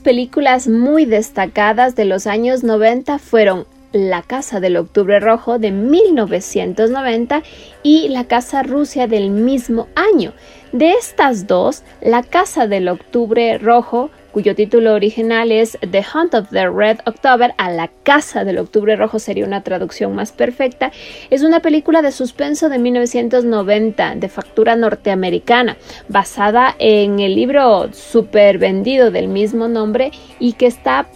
Películas 0.00 0.68
muy 0.68 1.04
destacadas 1.04 1.96
de 1.96 2.04
los 2.04 2.26
años 2.26 2.64
90 2.64 3.18
fueron 3.18 3.66
La 3.92 4.22
Casa 4.22 4.60
del 4.60 4.76
Octubre 4.76 5.20
Rojo 5.20 5.58
de 5.58 5.70
1990 5.70 7.42
y 7.82 8.08
La 8.08 8.24
Casa 8.24 8.62
Rusia 8.62 9.06
del 9.06 9.30
mismo 9.30 9.88
año. 9.94 10.32
De 10.72 10.92
estas 10.92 11.46
dos, 11.46 11.82
La 12.00 12.22
Casa 12.22 12.66
del 12.66 12.88
Octubre 12.88 13.58
Rojo 13.58 14.10
cuyo 14.34 14.56
título 14.56 14.94
original 14.94 15.52
es 15.52 15.78
The 15.88 16.04
Hunt 16.12 16.34
of 16.34 16.48
the 16.50 16.68
Red 16.68 16.98
October, 17.06 17.54
a 17.56 17.70
la 17.70 17.88
Casa 18.02 18.42
del 18.42 18.58
Octubre 18.58 18.96
Rojo 18.96 19.20
sería 19.20 19.46
una 19.46 19.62
traducción 19.62 20.12
más 20.12 20.32
perfecta, 20.32 20.90
es 21.30 21.44
una 21.44 21.60
película 21.60 22.02
de 22.02 22.10
suspenso 22.10 22.68
de 22.68 22.80
1990 22.80 24.16
de 24.16 24.28
factura 24.28 24.74
norteamericana, 24.74 25.76
basada 26.08 26.74
en 26.80 27.20
el 27.20 27.36
libro 27.36 27.92
super 27.92 28.58
vendido 28.58 29.12
del 29.12 29.28
mismo 29.28 29.68
nombre 29.68 30.10
y 30.40 30.54
que 30.54 30.66
está 30.66 31.06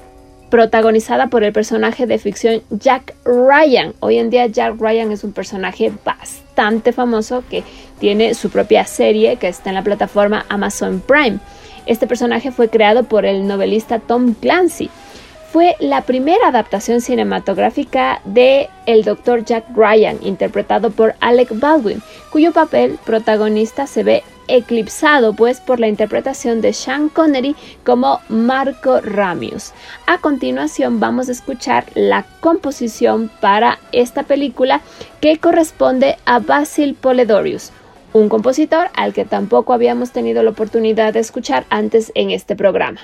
protagonizada 0.48 1.26
por 1.26 1.42
el 1.42 1.52
personaje 1.52 2.06
de 2.06 2.18
ficción 2.18 2.62
Jack 2.70 3.16
Ryan. 3.24 3.94
Hoy 3.98 4.18
en 4.18 4.30
día 4.30 4.46
Jack 4.46 4.80
Ryan 4.80 5.10
es 5.10 5.24
un 5.24 5.32
personaje 5.32 5.90
bastante 6.04 6.92
famoso 6.92 7.42
que 7.50 7.64
tiene 7.98 8.34
su 8.34 8.48
propia 8.48 8.84
serie 8.84 9.38
que 9.38 9.48
está 9.48 9.70
en 9.70 9.74
la 9.74 9.82
plataforma 9.82 10.46
Amazon 10.48 11.02
Prime. 11.04 11.40
Este 11.88 12.06
personaje 12.06 12.52
fue 12.52 12.68
creado 12.68 13.04
por 13.04 13.24
el 13.24 13.46
novelista 13.46 13.98
Tom 13.98 14.34
Clancy. 14.34 14.90
Fue 15.50 15.74
la 15.80 16.02
primera 16.02 16.48
adaptación 16.48 17.00
cinematográfica 17.00 18.20
de 18.26 18.68
El 18.84 19.04
Dr. 19.04 19.42
Jack 19.42 19.64
Ryan, 19.74 20.18
interpretado 20.20 20.90
por 20.90 21.14
Alec 21.20 21.48
Baldwin, 21.58 22.02
cuyo 22.30 22.52
papel 22.52 22.98
protagonista 23.06 23.86
se 23.86 24.02
ve 24.02 24.22
eclipsado 24.48 25.32
pues 25.32 25.60
por 25.60 25.80
la 25.80 25.88
interpretación 25.88 26.60
de 26.60 26.74
Sean 26.74 27.08
Connery 27.08 27.56
como 27.86 28.20
Marco 28.28 29.00
Ramius. 29.00 29.72
A 30.06 30.18
continuación 30.18 31.00
vamos 31.00 31.30
a 31.30 31.32
escuchar 31.32 31.86
la 31.94 32.26
composición 32.40 33.30
para 33.40 33.78
esta 33.92 34.24
película 34.24 34.82
que 35.22 35.38
corresponde 35.38 36.16
a 36.26 36.38
Basil 36.38 36.94
Poledorius, 36.94 37.72
un 38.12 38.28
compositor 38.28 38.88
al 38.94 39.12
que 39.12 39.24
tampoco 39.24 39.72
habíamos 39.72 40.12
tenido 40.12 40.42
la 40.42 40.50
oportunidad 40.50 41.12
de 41.12 41.20
escuchar 41.20 41.66
antes 41.70 42.12
en 42.14 42.30
este 42.30 42.56
programa. 42.56 43.00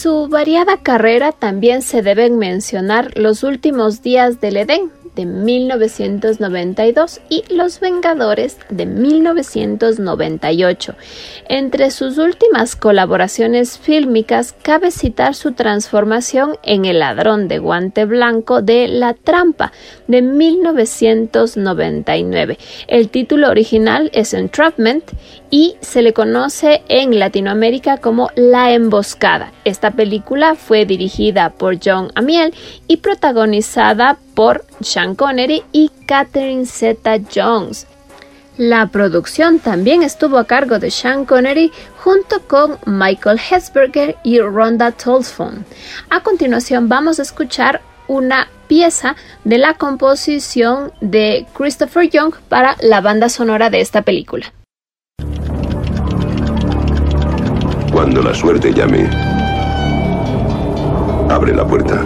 Su 0.00 0.28
variada 0.28 0.76
carrera 0.76 1.32
también 1.32 1.82
se 1.82 2.02
deben 2.02 2.38
mencionar 2.38 3.18
Los 3.18 3.42
últimos 3.42 4.00
días 4.00 4.40
del 4.40 4.58
Edén, 4.58 4.92
de 5.16 5.26
1992 5.26 7.20
y 7.28 7.42
Los 7.52 7.80
Vengadores 7.80 8.58
de 8.70 8.86
1998. 8.86 10.94
Entre 11.48 11.90
sus 11.90 12.16
últimas 12.18 12.76
colaboraciones 12.76 13.76
fílmicas 13.76 14.54
cabe 14.62 14.92
citar 14.92 15.34
su 15.34 15.54
transformación 15.54 16.54
en 16.62 16.84
El 16.84 17.00
ladrón 17.00 17.48
de 17.48 17.58
guante 17.58 18.04
blanco 18.04 18.62
de 18.62 18.86
La 18.86 19.14
Trampa 19.14 19.72
de 20.06 20.22
1999. 20.22 22.56
El 22.86 23.08
título 23.08 23.50
original 23.50 24.12
es 24.14 24.32
Entrapment 24.32 25.10
y 25.50 25.76
se 25.80 26.02
le 26.02 26.12
conoce 26.12 26.82
en 26.88 27.18
Latinoamérica 27.18 27.98
como 27.98 28.30
La 28.34 28.72
Emboscada. 28.72 29.52
Esta 29.64 29.92
película 29.92 30.54
fue 30.54 30.84
dirigida 30.84 31.50
por 31.50 31.78
John 31.82 32.10
Amiel 32.14 32.54
y 32.86 32.98
protagonizada 32.98 34.18
por 34.34 34.64
Sean 34.80 35.14
Connery 35.14 35.62
y 35.72 35.90
Catherine 36.06 36.66
Zeta-Jones. 36.66 37.86
La 38.58 38.88
producción 38.88 39.60
también 39.60 40.02
estuvo 40.02 40.36
a 40.36 40.44
cargo 40.44 40.80
de 40.80 40.90
Sean 40.90 41.24
Connery 41.24 41.70
junto 41.98 42.40
con 42.48 42.76
Michael 42.86 43.38
Hesberger 43.38 44.16
y 44.24 44.40
Rhonda 44.40 44.90
Tolson. 44.90 45.64
A 46.10 46.22
continuación 46.24 46.88
vamos 46.88 47.20
a 47.20 47.22
escuchar 47.22 47.80
una 48.08 48.48
pieza 48.66 49.14
de 49.44 49.58
la 49.58 49.74
composición 49.74 50.92
de 51.00 51.46
Christopher 51.54 52.10
Young 52.10 52.34
para 52.48 52.76
la 52.80 53.00
banda 53.00 53.28
sonora 53.28 53.70
de 53.70 53.80
esta 53.80 54.02
película. 54.02 54.52
Cuando 57.98 58.22
la 58.22 58.32
suerte 58.32 58.72
llame, 58.72 59.10
abre 61.28 61.52
la 61.52 61.66
puerta. 61.66 62.04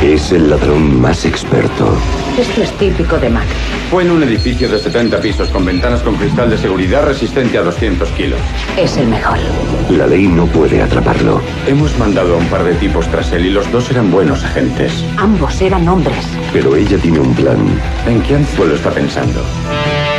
Es 0.00 0.30
el 0.30 0.48
ladrón 0.48 1.00
más 1.00 1.24
experto. 1.24 1.98
Esto 2.38 2.62
es 2.62 2.70
típico 2.78 3.18
de 3.18 3.28
Mac. 3.28 3.48
Fue 3.90 4.04
en 4.04 4.12
un 4.12 4.22
edificio 4.22 4.68
de 4.68 4.78
70 4.78 5.20
pisos 5.20 5.48
con 5.48 5.64
ventanas 5.64 6.02
con 6.02 6.14
cristal 6.14 6.48
de 6.48 6.56
seguridad 6.56 7.04
resistente 7.06 7.58
a 7.58 7.62
200 7.62 8.08
kilos. 8.10 8.38
Es 8.78 8.96
el 8.98 9.08
mejor. 9.08 9.38
La 9.90 10.06
ley 10.06 10.28
no 10.28 10.46
puede 10.46 10.80
atraparlo. 10.80 11.42
Hemos 11.66 11.98
mandado 11.98 12.36
a 12.36 12.38
un 12.38 12.46
par 12.46 12.62
de 12.62 12.74
tipos 12.74 13.08
tras 13.08 13.32
él 13.32 13.46
y 13.46 13.50
los 13.50 13.68
dos 13.72 13.90
eran 13.90 14.12
buenos 14.12 14.44
agentes. 14.44 14.92
Ambos 15.16 15.60
eran 15.60 15.88
hombres. 15.88 16.24
Pero 16.52 16.76
ella 16.76 16.98
tiene 16.98 17.18
un 17.18 17.34
plan. 17.34 17.58
¿En 18.06 18.20
quién 18.20 18.44
fue 18.44 18.68
lo 18.68 18.76
está 18.76 18.92
pensando? 18.92 19.40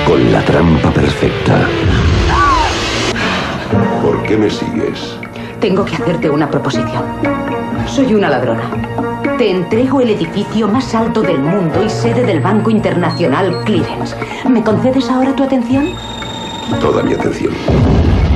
Con 0.05 0.33
la 0.33 0.41
trampa 0.43 0.91
perfecta. 0.91 1.65
¿Por 4.27 4.35
qué 4.35 4.43
me 4.43 4.49
sigues? 4.49 5.17
Tengo 5.61 5.85
que 5.85 5.95
hacerte 5.95 6.29
una 6.29 6.51
proposición. 6.51 7.01
Soy 7.87 8.13
una 8.13 8.29
ladrona. 8.29 8.69
Te 9.37 9.49
entrego 9.49 10.01
el 10.01 10.09
edificio 10.09 10.67
más 10.67 10.93
alto 10.93 11.21
del 11.21 11.39
mundo 11.39 11.81
y 11.81 11.89
sede 11.89 12.25
del 12.25 12.41
Banco 12.41 12.69
Internacional 12.69 13.63
Clearance. 13.63 14.17
¿Me 14.49 14.61
concedes 14.61 15.09
ahora 15.09 15.33
tu 15.33 15.43
atención? 15.43 15.93
Toda 16.81 17.03
mi 17.03 17.13
atención. 17.13 17.53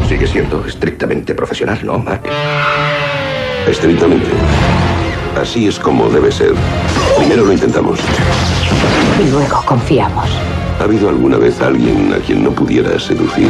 Sigue 0.07 0.25
siendo 0.27 0.65
estrictamente 0.65 1.35
profesional, 1.35 1.77
¿no, 1.83 1.97
Mac? 1.97 2.21
Estrictamente. 3.67 4.31
Así 5.41 5.67
es 5.67 5.77
como 5.77 6.07
debe 6.07 6.31
ser. 6.31 6.53
Primero 7.17 7.43
lo 7.43 7.51
intentamos. 7.51 7.99
Y 9.21 9.29
luego 9.29 9.61
confiamos. 9.65 10.29
¿Ha 10.79 10.85
habido 10.85 11.09
alguna 11.09 11.35
vez 11.35 11.61
alguien 11.61 12.13
a 12.13 12.25
quien 12.25 12.45
no 12.45 12.51
pudiera 12.51 12.97
seducir? 12.97 13.49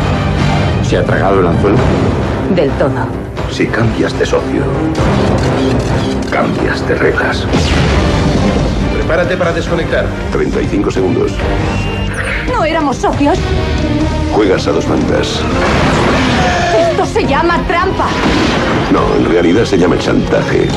¿Se 0.82 0.98
ha 0.98 1.06
tragado 1.06 1.40
el 1.40 1.48
anzuelo? 1.48 1.78
Del 2.56 2.70
todo. 2.72 2.92
Si 3.50 3.66
cambias 3.66 4.18
de 4.20 4.26
socio, 4.26 4.64
cambias 6.30 6.86
de 6.86 6.96
reglas. 6.96 7.46
Prepárate 8.94 9.38
para 9.38 9.54
desconectar. 9.54 10.06
35 10.34 10.92
segundos. 10.92 11.32
¿No 12.52 12.66
éramos 12.66 12.98
socios? 12.98 13.38
Juegas 14.34 14.68
a 14.68 14.72
dos 14.72 14.88
bandas. 14.88 15.42
Esto 16.90 17.06
se 17.06 17.26
llama 17.26 17.58
trampa. 17.68 18.08
No, 18.92 19.16
en 19.16 19.32
realidad 19.32 19.64
se 19.64 19.78
llama 19.78 19.98
chantaje. 19.98 20.68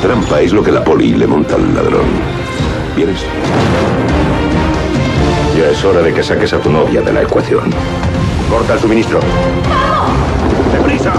Trampa 0.00 0.40
es 0.40 0.52
lo 0.52 0.62
que 0.62 0.70
la 0.70 0.84
poli 0.84 1.14
le 1.14 1.26
monta 1.26 1.56
al 1.56 1.74
ladrón. 1.74 2.06
¿Vienes? 2.96 3.24
Ya 5.56 5.70
es 5.70 5.84
hora 5.84 6.00
de 6.00 6.14
que 6.14 6.22
saques 6.22 6.52
a 6.52 6.58
tu 6.58 6.70
novia 6.70 7.00
de 7.00 7.12
la 7.12 7.22
ecuación. 7.22 7.70
Corta 8.48 8.74
el 8.74 8.80
suministro. 8.80 9.18
¡Vamos! 9.68 10.27
¡Deprisa! 10.72 11.12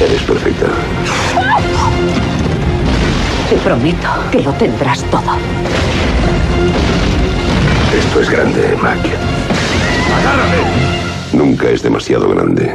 Eres 0.00 0.22
perfecta. 0.22 0.66
Te 3.48 3.56
prometo 3.56 4.08
que 4.30 4.40
lo 4.40 4.52
tendrás 4.52 5.02
todo. 5.04 5.22
Esto 7.96 8.20
es 8.20 8.30
grande, 8.30 8.76
Mac. 8.82 8.98
¡Agárrate! 10.18 10.62
Nunca 11.32 11.68
es 11.70 11.82
demasiado 11.82 12.28
grande. 12.28 12.74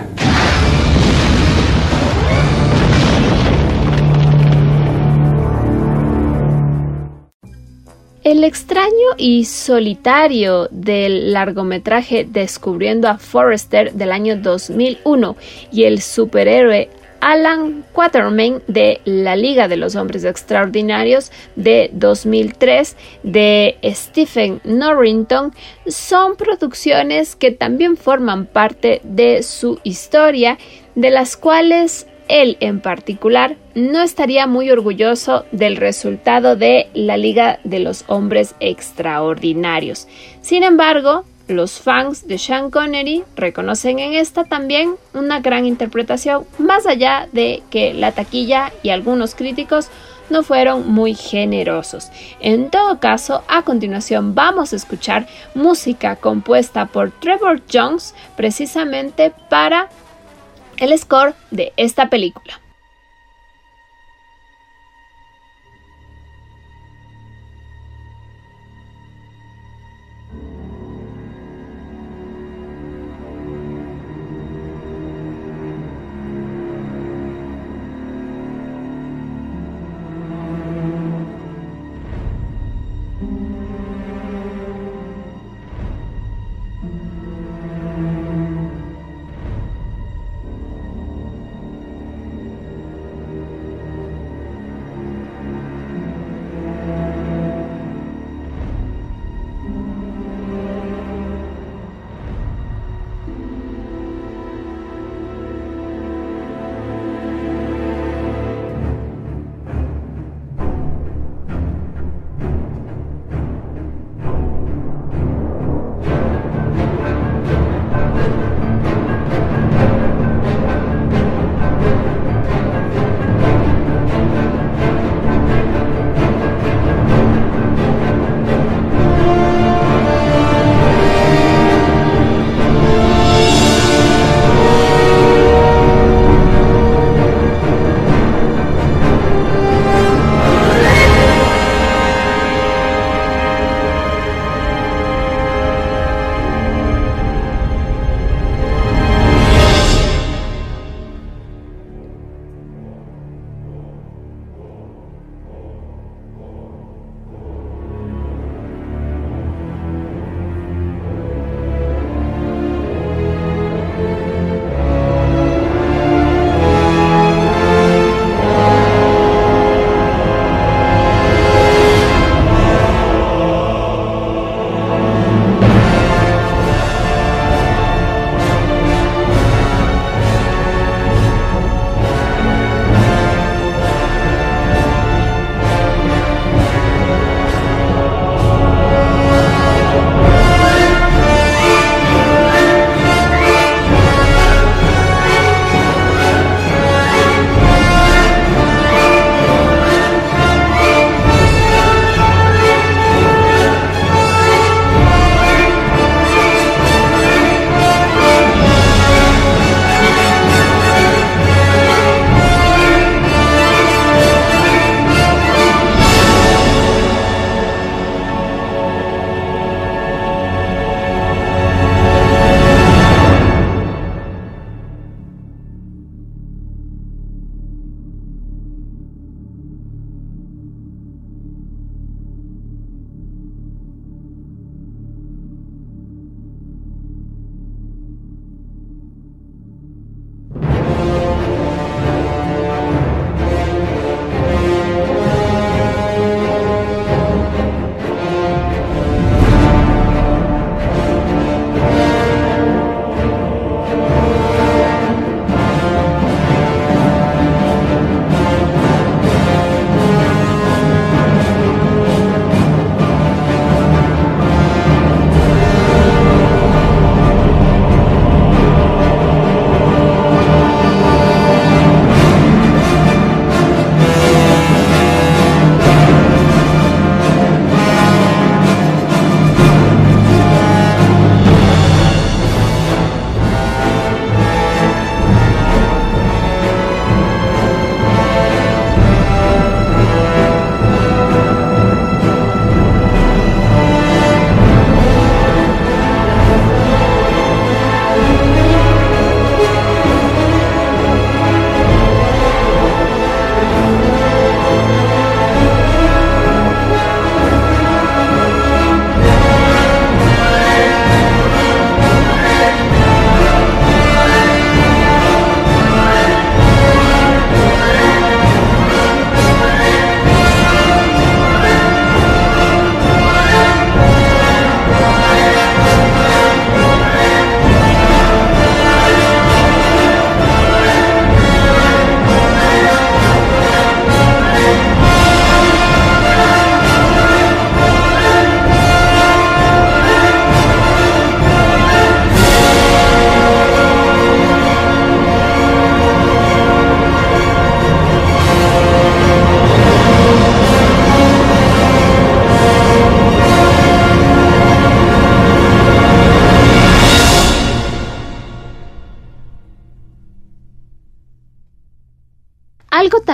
El 8.30 8.44
extraño 8.44 9.16
y 9.18 9.46
solitario 9.46 10.68
del 10.70 11.34
largometraje 11.34 12.28
Descubriendo 12.30 13.08
a 13.08 13.18
Forrester 13.18 13.94
del 13.94 14.12
año 14.12 14.38
2001 14.38 15.36
y 15.72 15.86
el 15.86 16.00
superhéroe 16.00 16.92
Alan 17.22 17.84
Quatermain 17.92 18.62
de 18.68 19.02
La 19.04 19.36
Liga 19.36 19.68
de 19.68 19.78
los 19.78 19.96
Hombres 19.96 20.26
Extraordinarios 20.26 21.32
de 21.56 21.90
2003 21.92 22.96
de 23.24 23.80
Stephen 23.84 24.62
Norrington 24.64 25.52
son 25.88 26.36
producciones 26.36 27.36
que 27.36 27.50
también 27.50 27.98
forman 27.98 28.46
parte 28.46 29.02
de 29.06 29.42
su 29.42 29.80
historia, 29.84 30.60
de 30.94 31.10
las 31.10 31.36
cuales 31.36 32.06
él 32.28 32.58
en 32.60 32.80
particular 32.80 33.58
no 33.80 34.02
estaría 34.02 34.46
muy 34.46 34.70
orgulloso 34.70 35.46
del 35.52 35.78
resultado 35.78 36.56
de 36.56 36.90
la 36.94 37.18
Liga 37.18 37.60
de 37.64 37.80
los 37.80 38.04
Hombres 38.08 38.56
Extraordinarios. 38.60 40.08
Sin 40.42 40.64
embargo, 40.64 41.24
los 41.48 41.80
fans 41.80 42.28
de 42.28 42.38
Sean 42.38 42.70
Connery 42.70 43.24
reconocen 43.36 44.00
en 44.00 44.14
esta 44.14 44.44
también 44.44 44.96
una 45.14 45.40
gran 45.40 45.66
interpretación, 45.66 46.46
más 46.58 46.86
allá 46.86 47.28
de 47.32 47.64
que 47.70 47.94
la 47.94 48.12
taquilla 48.12 48.72
y 48.84 48.90
algunos 48.90 49.34
críticos 49.34 49.90
no 50.30 50.44
fueron 50.44 50.92
muy 50.92 51.16
generosos. 51.16 52.10
En 52.40 52.70
todo 52.70 53.00
caso, 53.00 53.44
a 53.48 53.64
continuación 53.64 54.36
vamos 54.36 54.74
a 54.74 54.76
escuchar 54.76 55.26
música 55.56 56.18
compuesta 56.18 56.86
por 56.86 57.12
Trevor 57.12 57.62
Jones 57.72 58.14
precisamente 58.36 59.32
para 59.50 59.90
el 60.78 60.96
score 60.98 61.34
de 61.50 61.74
esta 61.78 62.10
película. 62.10 62.59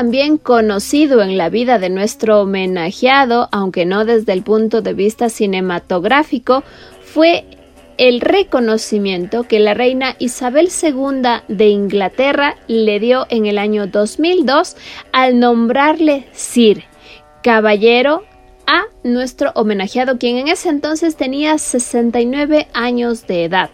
También 0.05 0.37
conocido 0.37 1.23
en 1.23 1.35
la 1.35 1.49
vida 1.49 1.79
de 1.79 1.89
nuestro 1.89 2.41
homenajeado, 2.41 3.49
aunque 3.51 3.87
no 3.87 4.05
desde 4.05 4.33
el 4.33 4.43
punto 4.43 4.83
de 4.83 4.93
vista 4.93 5.29
cinematográfico, 5.29 6.63
fue 7.03 7.45
el 7.97 8.21
reconocimiento 8.21 9.45
que 9.45 9.57
la 9.57 9.73
reina 9.73 10.15
Isabel 10.19 10.69
II 10.69 11.23
de 11.47 11.69
Inglaterra 11.69 12.55
le 12.67 12.99
dio 12.99 13.25
en 13.31 13.47
el 13.47 13.57
año 13.57 13.87
2002 13.87 14.77
al 15.11 15.39
nombrarle 15.39 16.27
Sir, 16.33 16.83
caballero 17.41 18.25
a 18.67 18.83
nuestro 19.03 19.51
homenajeado, 19.55 20.17
quien 20.17 20.37
en 20.37 20.47
ese 20.47 20.69
entonces 20.69 21.15
tenía 21.15 21.57
69 21.57 22.67
años 22.73 23.27
de 23.27 23.45
edad. 23.45 23.69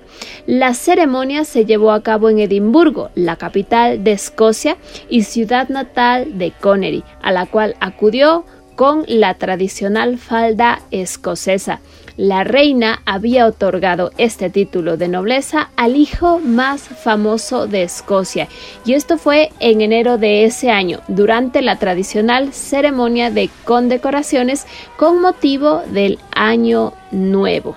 La 0.45 0.73
ceremonia 0.73 1.45
se 1.45 1.65
llevó 1.65 1.91
a 1.91 2.03
cabo 2.03 2.29
en 2.29 2.39
Edimburgo, 2.39 3.09
la 3.15 3.35
capital 3.35 4.03
de 4.03 4.13
Escocia 4.13 4.77
y 5.09 5.23
ciudad 5.23 5.69
natal 5.69 6.37
de 6.37 6.51
Connery, 6.51 7.03
a 7.21 7.31
la 7.31 7.45
cual 7.45 7.75
acudió 7.79 8.45
con 8.75 9.03
la 9.07 9.35
tradicional 9.35 10.17
falda 10.17 10.81
escocesa 10.91 11.79
la 12.22 12.43
reina 12.43 13.01
había 13.07 13.47
otorgado 13.47 14.11
este 14.19 14.51
título 14.51 14.95
de 14.95 15.07
nobleza 15.07 15.72
al 15.76 15.95
hijo 15.95 16.38
más 16.38 16.84
famoso 16.84 17.65
de 17.65 17.82
Escocia, 17.82 18.47
y 18.86 18.93
esto 18.93 19.17
fue 19.17 19.49
en 19.59 19.82
enero 19.82 20.19
de 20.19 20.45
ese 20.45 20.69
año, 20.69 20.99
durante 21.07 21.63
la 21.63 21.80
tradicional 21.80 22.53
ceremonia 22.53 23.32
de 23.32 23.49
condecoraciones 23.63 24.67
con 24.97 25.19
motivo 25.19 25.82
del 25.88 26.19
Año 26.32 26.93
Nuevo. 27.09 27.76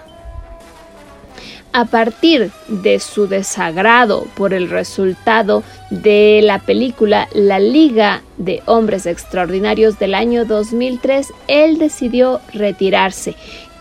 A 1.72 1.86
partir 1.86 2.52
de 2.68 3.00
su 3.00 3.26
desagrado 3.26 4.26
por 4.36 4.52
el 4.52 4.68
resultado 4.68 5.64
de 5.90 6.40
la 6.44 6.60
película 6.60 7.28
La 7.34 7.58
Liga 7.58 8.22
de 8.36 8.62
Hombres 8.66 9.06
Extraordinarios 9.06 9.98
del 9.98 10.14
año 10.14 10.44
2003, 10.44 11.32
él 11.48 11.78
decidió 11.78 12.40
retirarse 12.52 13.34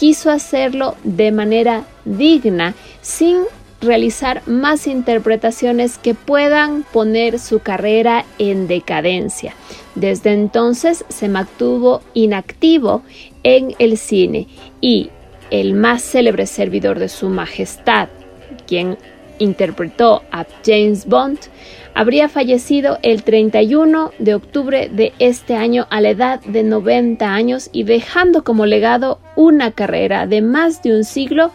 quiso 0.04 0.32
hacerlo 0.32 0.98
de 1.06 1.32
manera 1.32 1.86
digna, 2.04 2.74
sin 3.02 3.44
realizar 3.80 4.42
más 4.48 4.86
interpretaciones 4.86 5.98
que 5.98 6.14
puedan 6.14 6.84
poner 6.84 7.40
su 7.40 7.60
carrera 7.60 8.26
en 8.38 8.68
decadencia. 8.68 9.54
Desde 9.96 10.34
entonces 10.34 11.06
se 11.08 11.30
mantuvo 11.30 12.02
inactivo 12.14 13.02
en 13.44 13.76
el 13.80 13.98
cine 13.98 14.50
y 14.82 15.10
el 15.52 15.74
más 15.74 16.02
célebre 16.02 16.48
servidor 16.48 17.00
de 17.00 17.08
su 17.08 17.30
majestad, 17.30 18.10
quien 18.68 18.98
interpretó 19.40 20.24
a 20.34 20.46
James 20.66 21.06
Bond, 21.06 21.40
habría 21.96 22.30
fallecido 22.30 22.98
el 23.02 23.24
31 23.24 24.12
de 24.20 24.36
octubre 24.36 24.90
de 24.92 25.14
este 25.20 25.56
año 25.56 25.88
a 25.90 26.02
la 26.02 26.10
edad 26.10 26.42
de 26.42 26.64
90 26.64 27.34
años 27.34 27.70
y 27.72 27.84
dejando 27.84 28.44
como 28.44 28.66
legado 28.66 29.20
una 29.36 29.72
carrera 29.72 30.28
de 30.28 30.42
más 30.42 30.82
de 30.84 30.96
un 30.96 31.04
siglo 31.04 31.52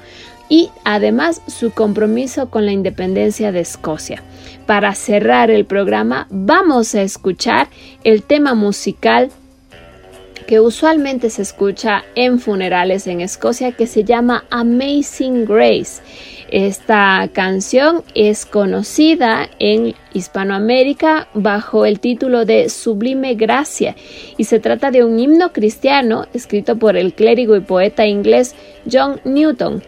y 0.48 0.70
además 0.84 1.42
su 1.46 1.72
compromiso 1.72 2.50
con 2.50 2.64
la 2.64 2.72
independencia 2.72 3.52
de 3.52 3.60
Escocia. 3.60 4.22
Para 4.66 4.94
cerrar 4.94 5.50
el 5.50 5.64
programa 5.64 6.26
vamos 6.30 6.94
a 6.94 7.02
escuchar 7.02 7.68
el 8.04 8.22
tema 8.22 8.54
musical 8.54 9.30
que 10.48 10.60
usualmente 10.60 11.28
se 11.28 11.42
escucha 11.42 12.04
en 12.14 12.40
funerales 12.40 13.06
en 13.06 13.20
Escocia 13.20 13.72
que 13.72 13.86
se 13.86 14.02
llama 14.02 14.46
Amazing 14.48 15.44
Grace. 15.44 16.02
Esta 16.50 17.28
canción 17.34 18.02
es 18.14 18.46
conocida 18.46 19.50
en 19.58 19.94
Hispanoamérica 20.14 21.28
bajo 21.34 21.84
el 21.84 22.00
título 22.00 22.46
de 22.46 22.70
Sublime 22.70 23.34
Gracia 23.34 23.94
y 24.38 24.44
se 24.44 24.58
trata 24.58 24.90
de 24.90 25.04
un 25.04 25.18
himno 25.18 25.52
cristiano 25.52 26.24
escrito 26.32 26.78
por 26.78 26.96
el 26.96 27.12
clérigo 27.12 27.54
y 27.54 27.60
poeta 27.60 28.06
inglés 28.06 28.54
John 28.90 29.20
Newton 29.26 29.82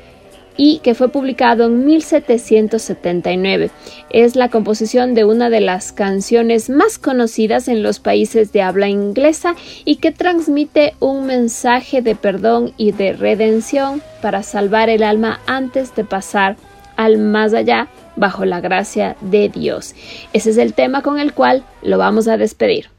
y 0.56 0.78
que 0.78 0.94
fue 0.94 1.08
publicado 1.08 1.66
en 1.66 1.84
1779. 1.84 3.70
Es 4.10 4.36
la 4.36 4.48
composición 4.48 5.14
de 5.14 5.24
una 5.24 5.50
de 5.50 5.60
las 5.60 5.92
canciones 5.92 6.70
más 6.70 6.98
conocidas 6.98 7.68
en 7.68 7.82
los 7.82 7.98
países 7.98 8.52
de 8.52 8.62
habla 8.62 8.88
inglesa 8.88 9.54
y 9.84 9.96
que 9.96 10.12
transmite 10.12 10.94
un 11.00 11.26
mensaje 11.26 12.02
de 12.02 12.14
perdón 12.14 12.72
y 12.76 12.92
de 12.92 13.12
redención 13.12 14.02
para 14.22 14.42
salvar 14.42 14.90
el 14.90 15.02
alma 15.02 15.40
antes 15.46 15.94
de 15.94 16.04
pasar 16.04 16.56
al 16.96 17.18
más 17.18 17.54
allá 17.54 17.88
bajo 18.16 18.44
la 18.44 18.60
gracia 18.60 19.16
de 19.20 19.48
Dios. 19.48 19.94
Ese 20.32 20.50
es 20.50 20.58
el 20.58 20.74
tema 20.74 21.02
con 21.02 21.18
el 21.18 21.32
cual 21.32 21.64
lo 21.82 21.96
vamos 21.96 22.28
a 22.28 22.36
despedir. 22.36 22.90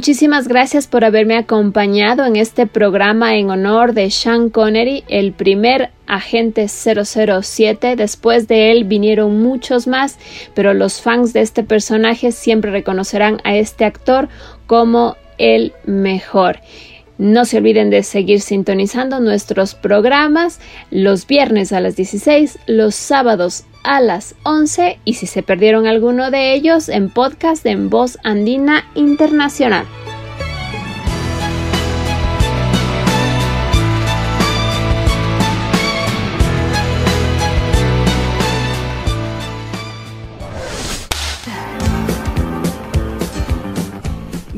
Muchísimas 0.00 0.48
gracias 0.48 0.86
por 0.86 1.04
haberme 1.04 1.36
acompañado 1.36 2.24
en 2.24 2.36
este 2.36 2.66
programa 2.66 3.36
en 3.36 3.50
honor 3.50 3.92
de 3.92 4.10
Sean 4.10 4.48
Connery, 4.48 5.04
el 5.08 5.34
primer 5.34 5.90
agente 6.06 6.68
007. 6.68 7.96
Después 7.96 8.48
de 8.48 8.70
él 8.70 8.84
vinieron 8.84 9.42
muchos 9.42 9.86
más, 9.86 10.18
pero 10.54 10.72
los 10.72 11.02
fans 11.02 11.34
de 11.34 11.42
este 11.42 11.64
personaje 11.64 12.32
siempre 12.32 12.70
reconocerán 12.70 13.42
a 13.44 13.56
este 13.56 13.84
actor 13.84 14.30
como 14.66 15.18
el 15.36 15.74
mejor. 15.84 16.60
No 17.20 17.44
se 17.44 17.58
olviden 17.58 17.90
de 17.90 18.02
seguir 18.02 18.40
sintonizando 18.40 19.20
nuestros 19.20 19.74
programas 19.74 20.58
los 20.90 21.26
viernes 21.26 21.70
a 21.70 21.80
las 21.80 21.94
16, 21.94 22.58
los 22.66 22.94
sábados 22.94 23.64
a 23.84 24.00
las 24.00 24.34
11 24.44 24.98
y 25.04 25.12
si 25.12 25.26
se 25.26 25.42
perdieron 25.42 25.86
alguno 25.86 26.30
de 26.30 26.54
ellos 26.54 26.88
en 26.88 27.10
podcast 27.10 27.66
en 27.66 27.90
Voz 27.90 28.16
Andina 28.24 28.86
Internacional. 28.94 29.84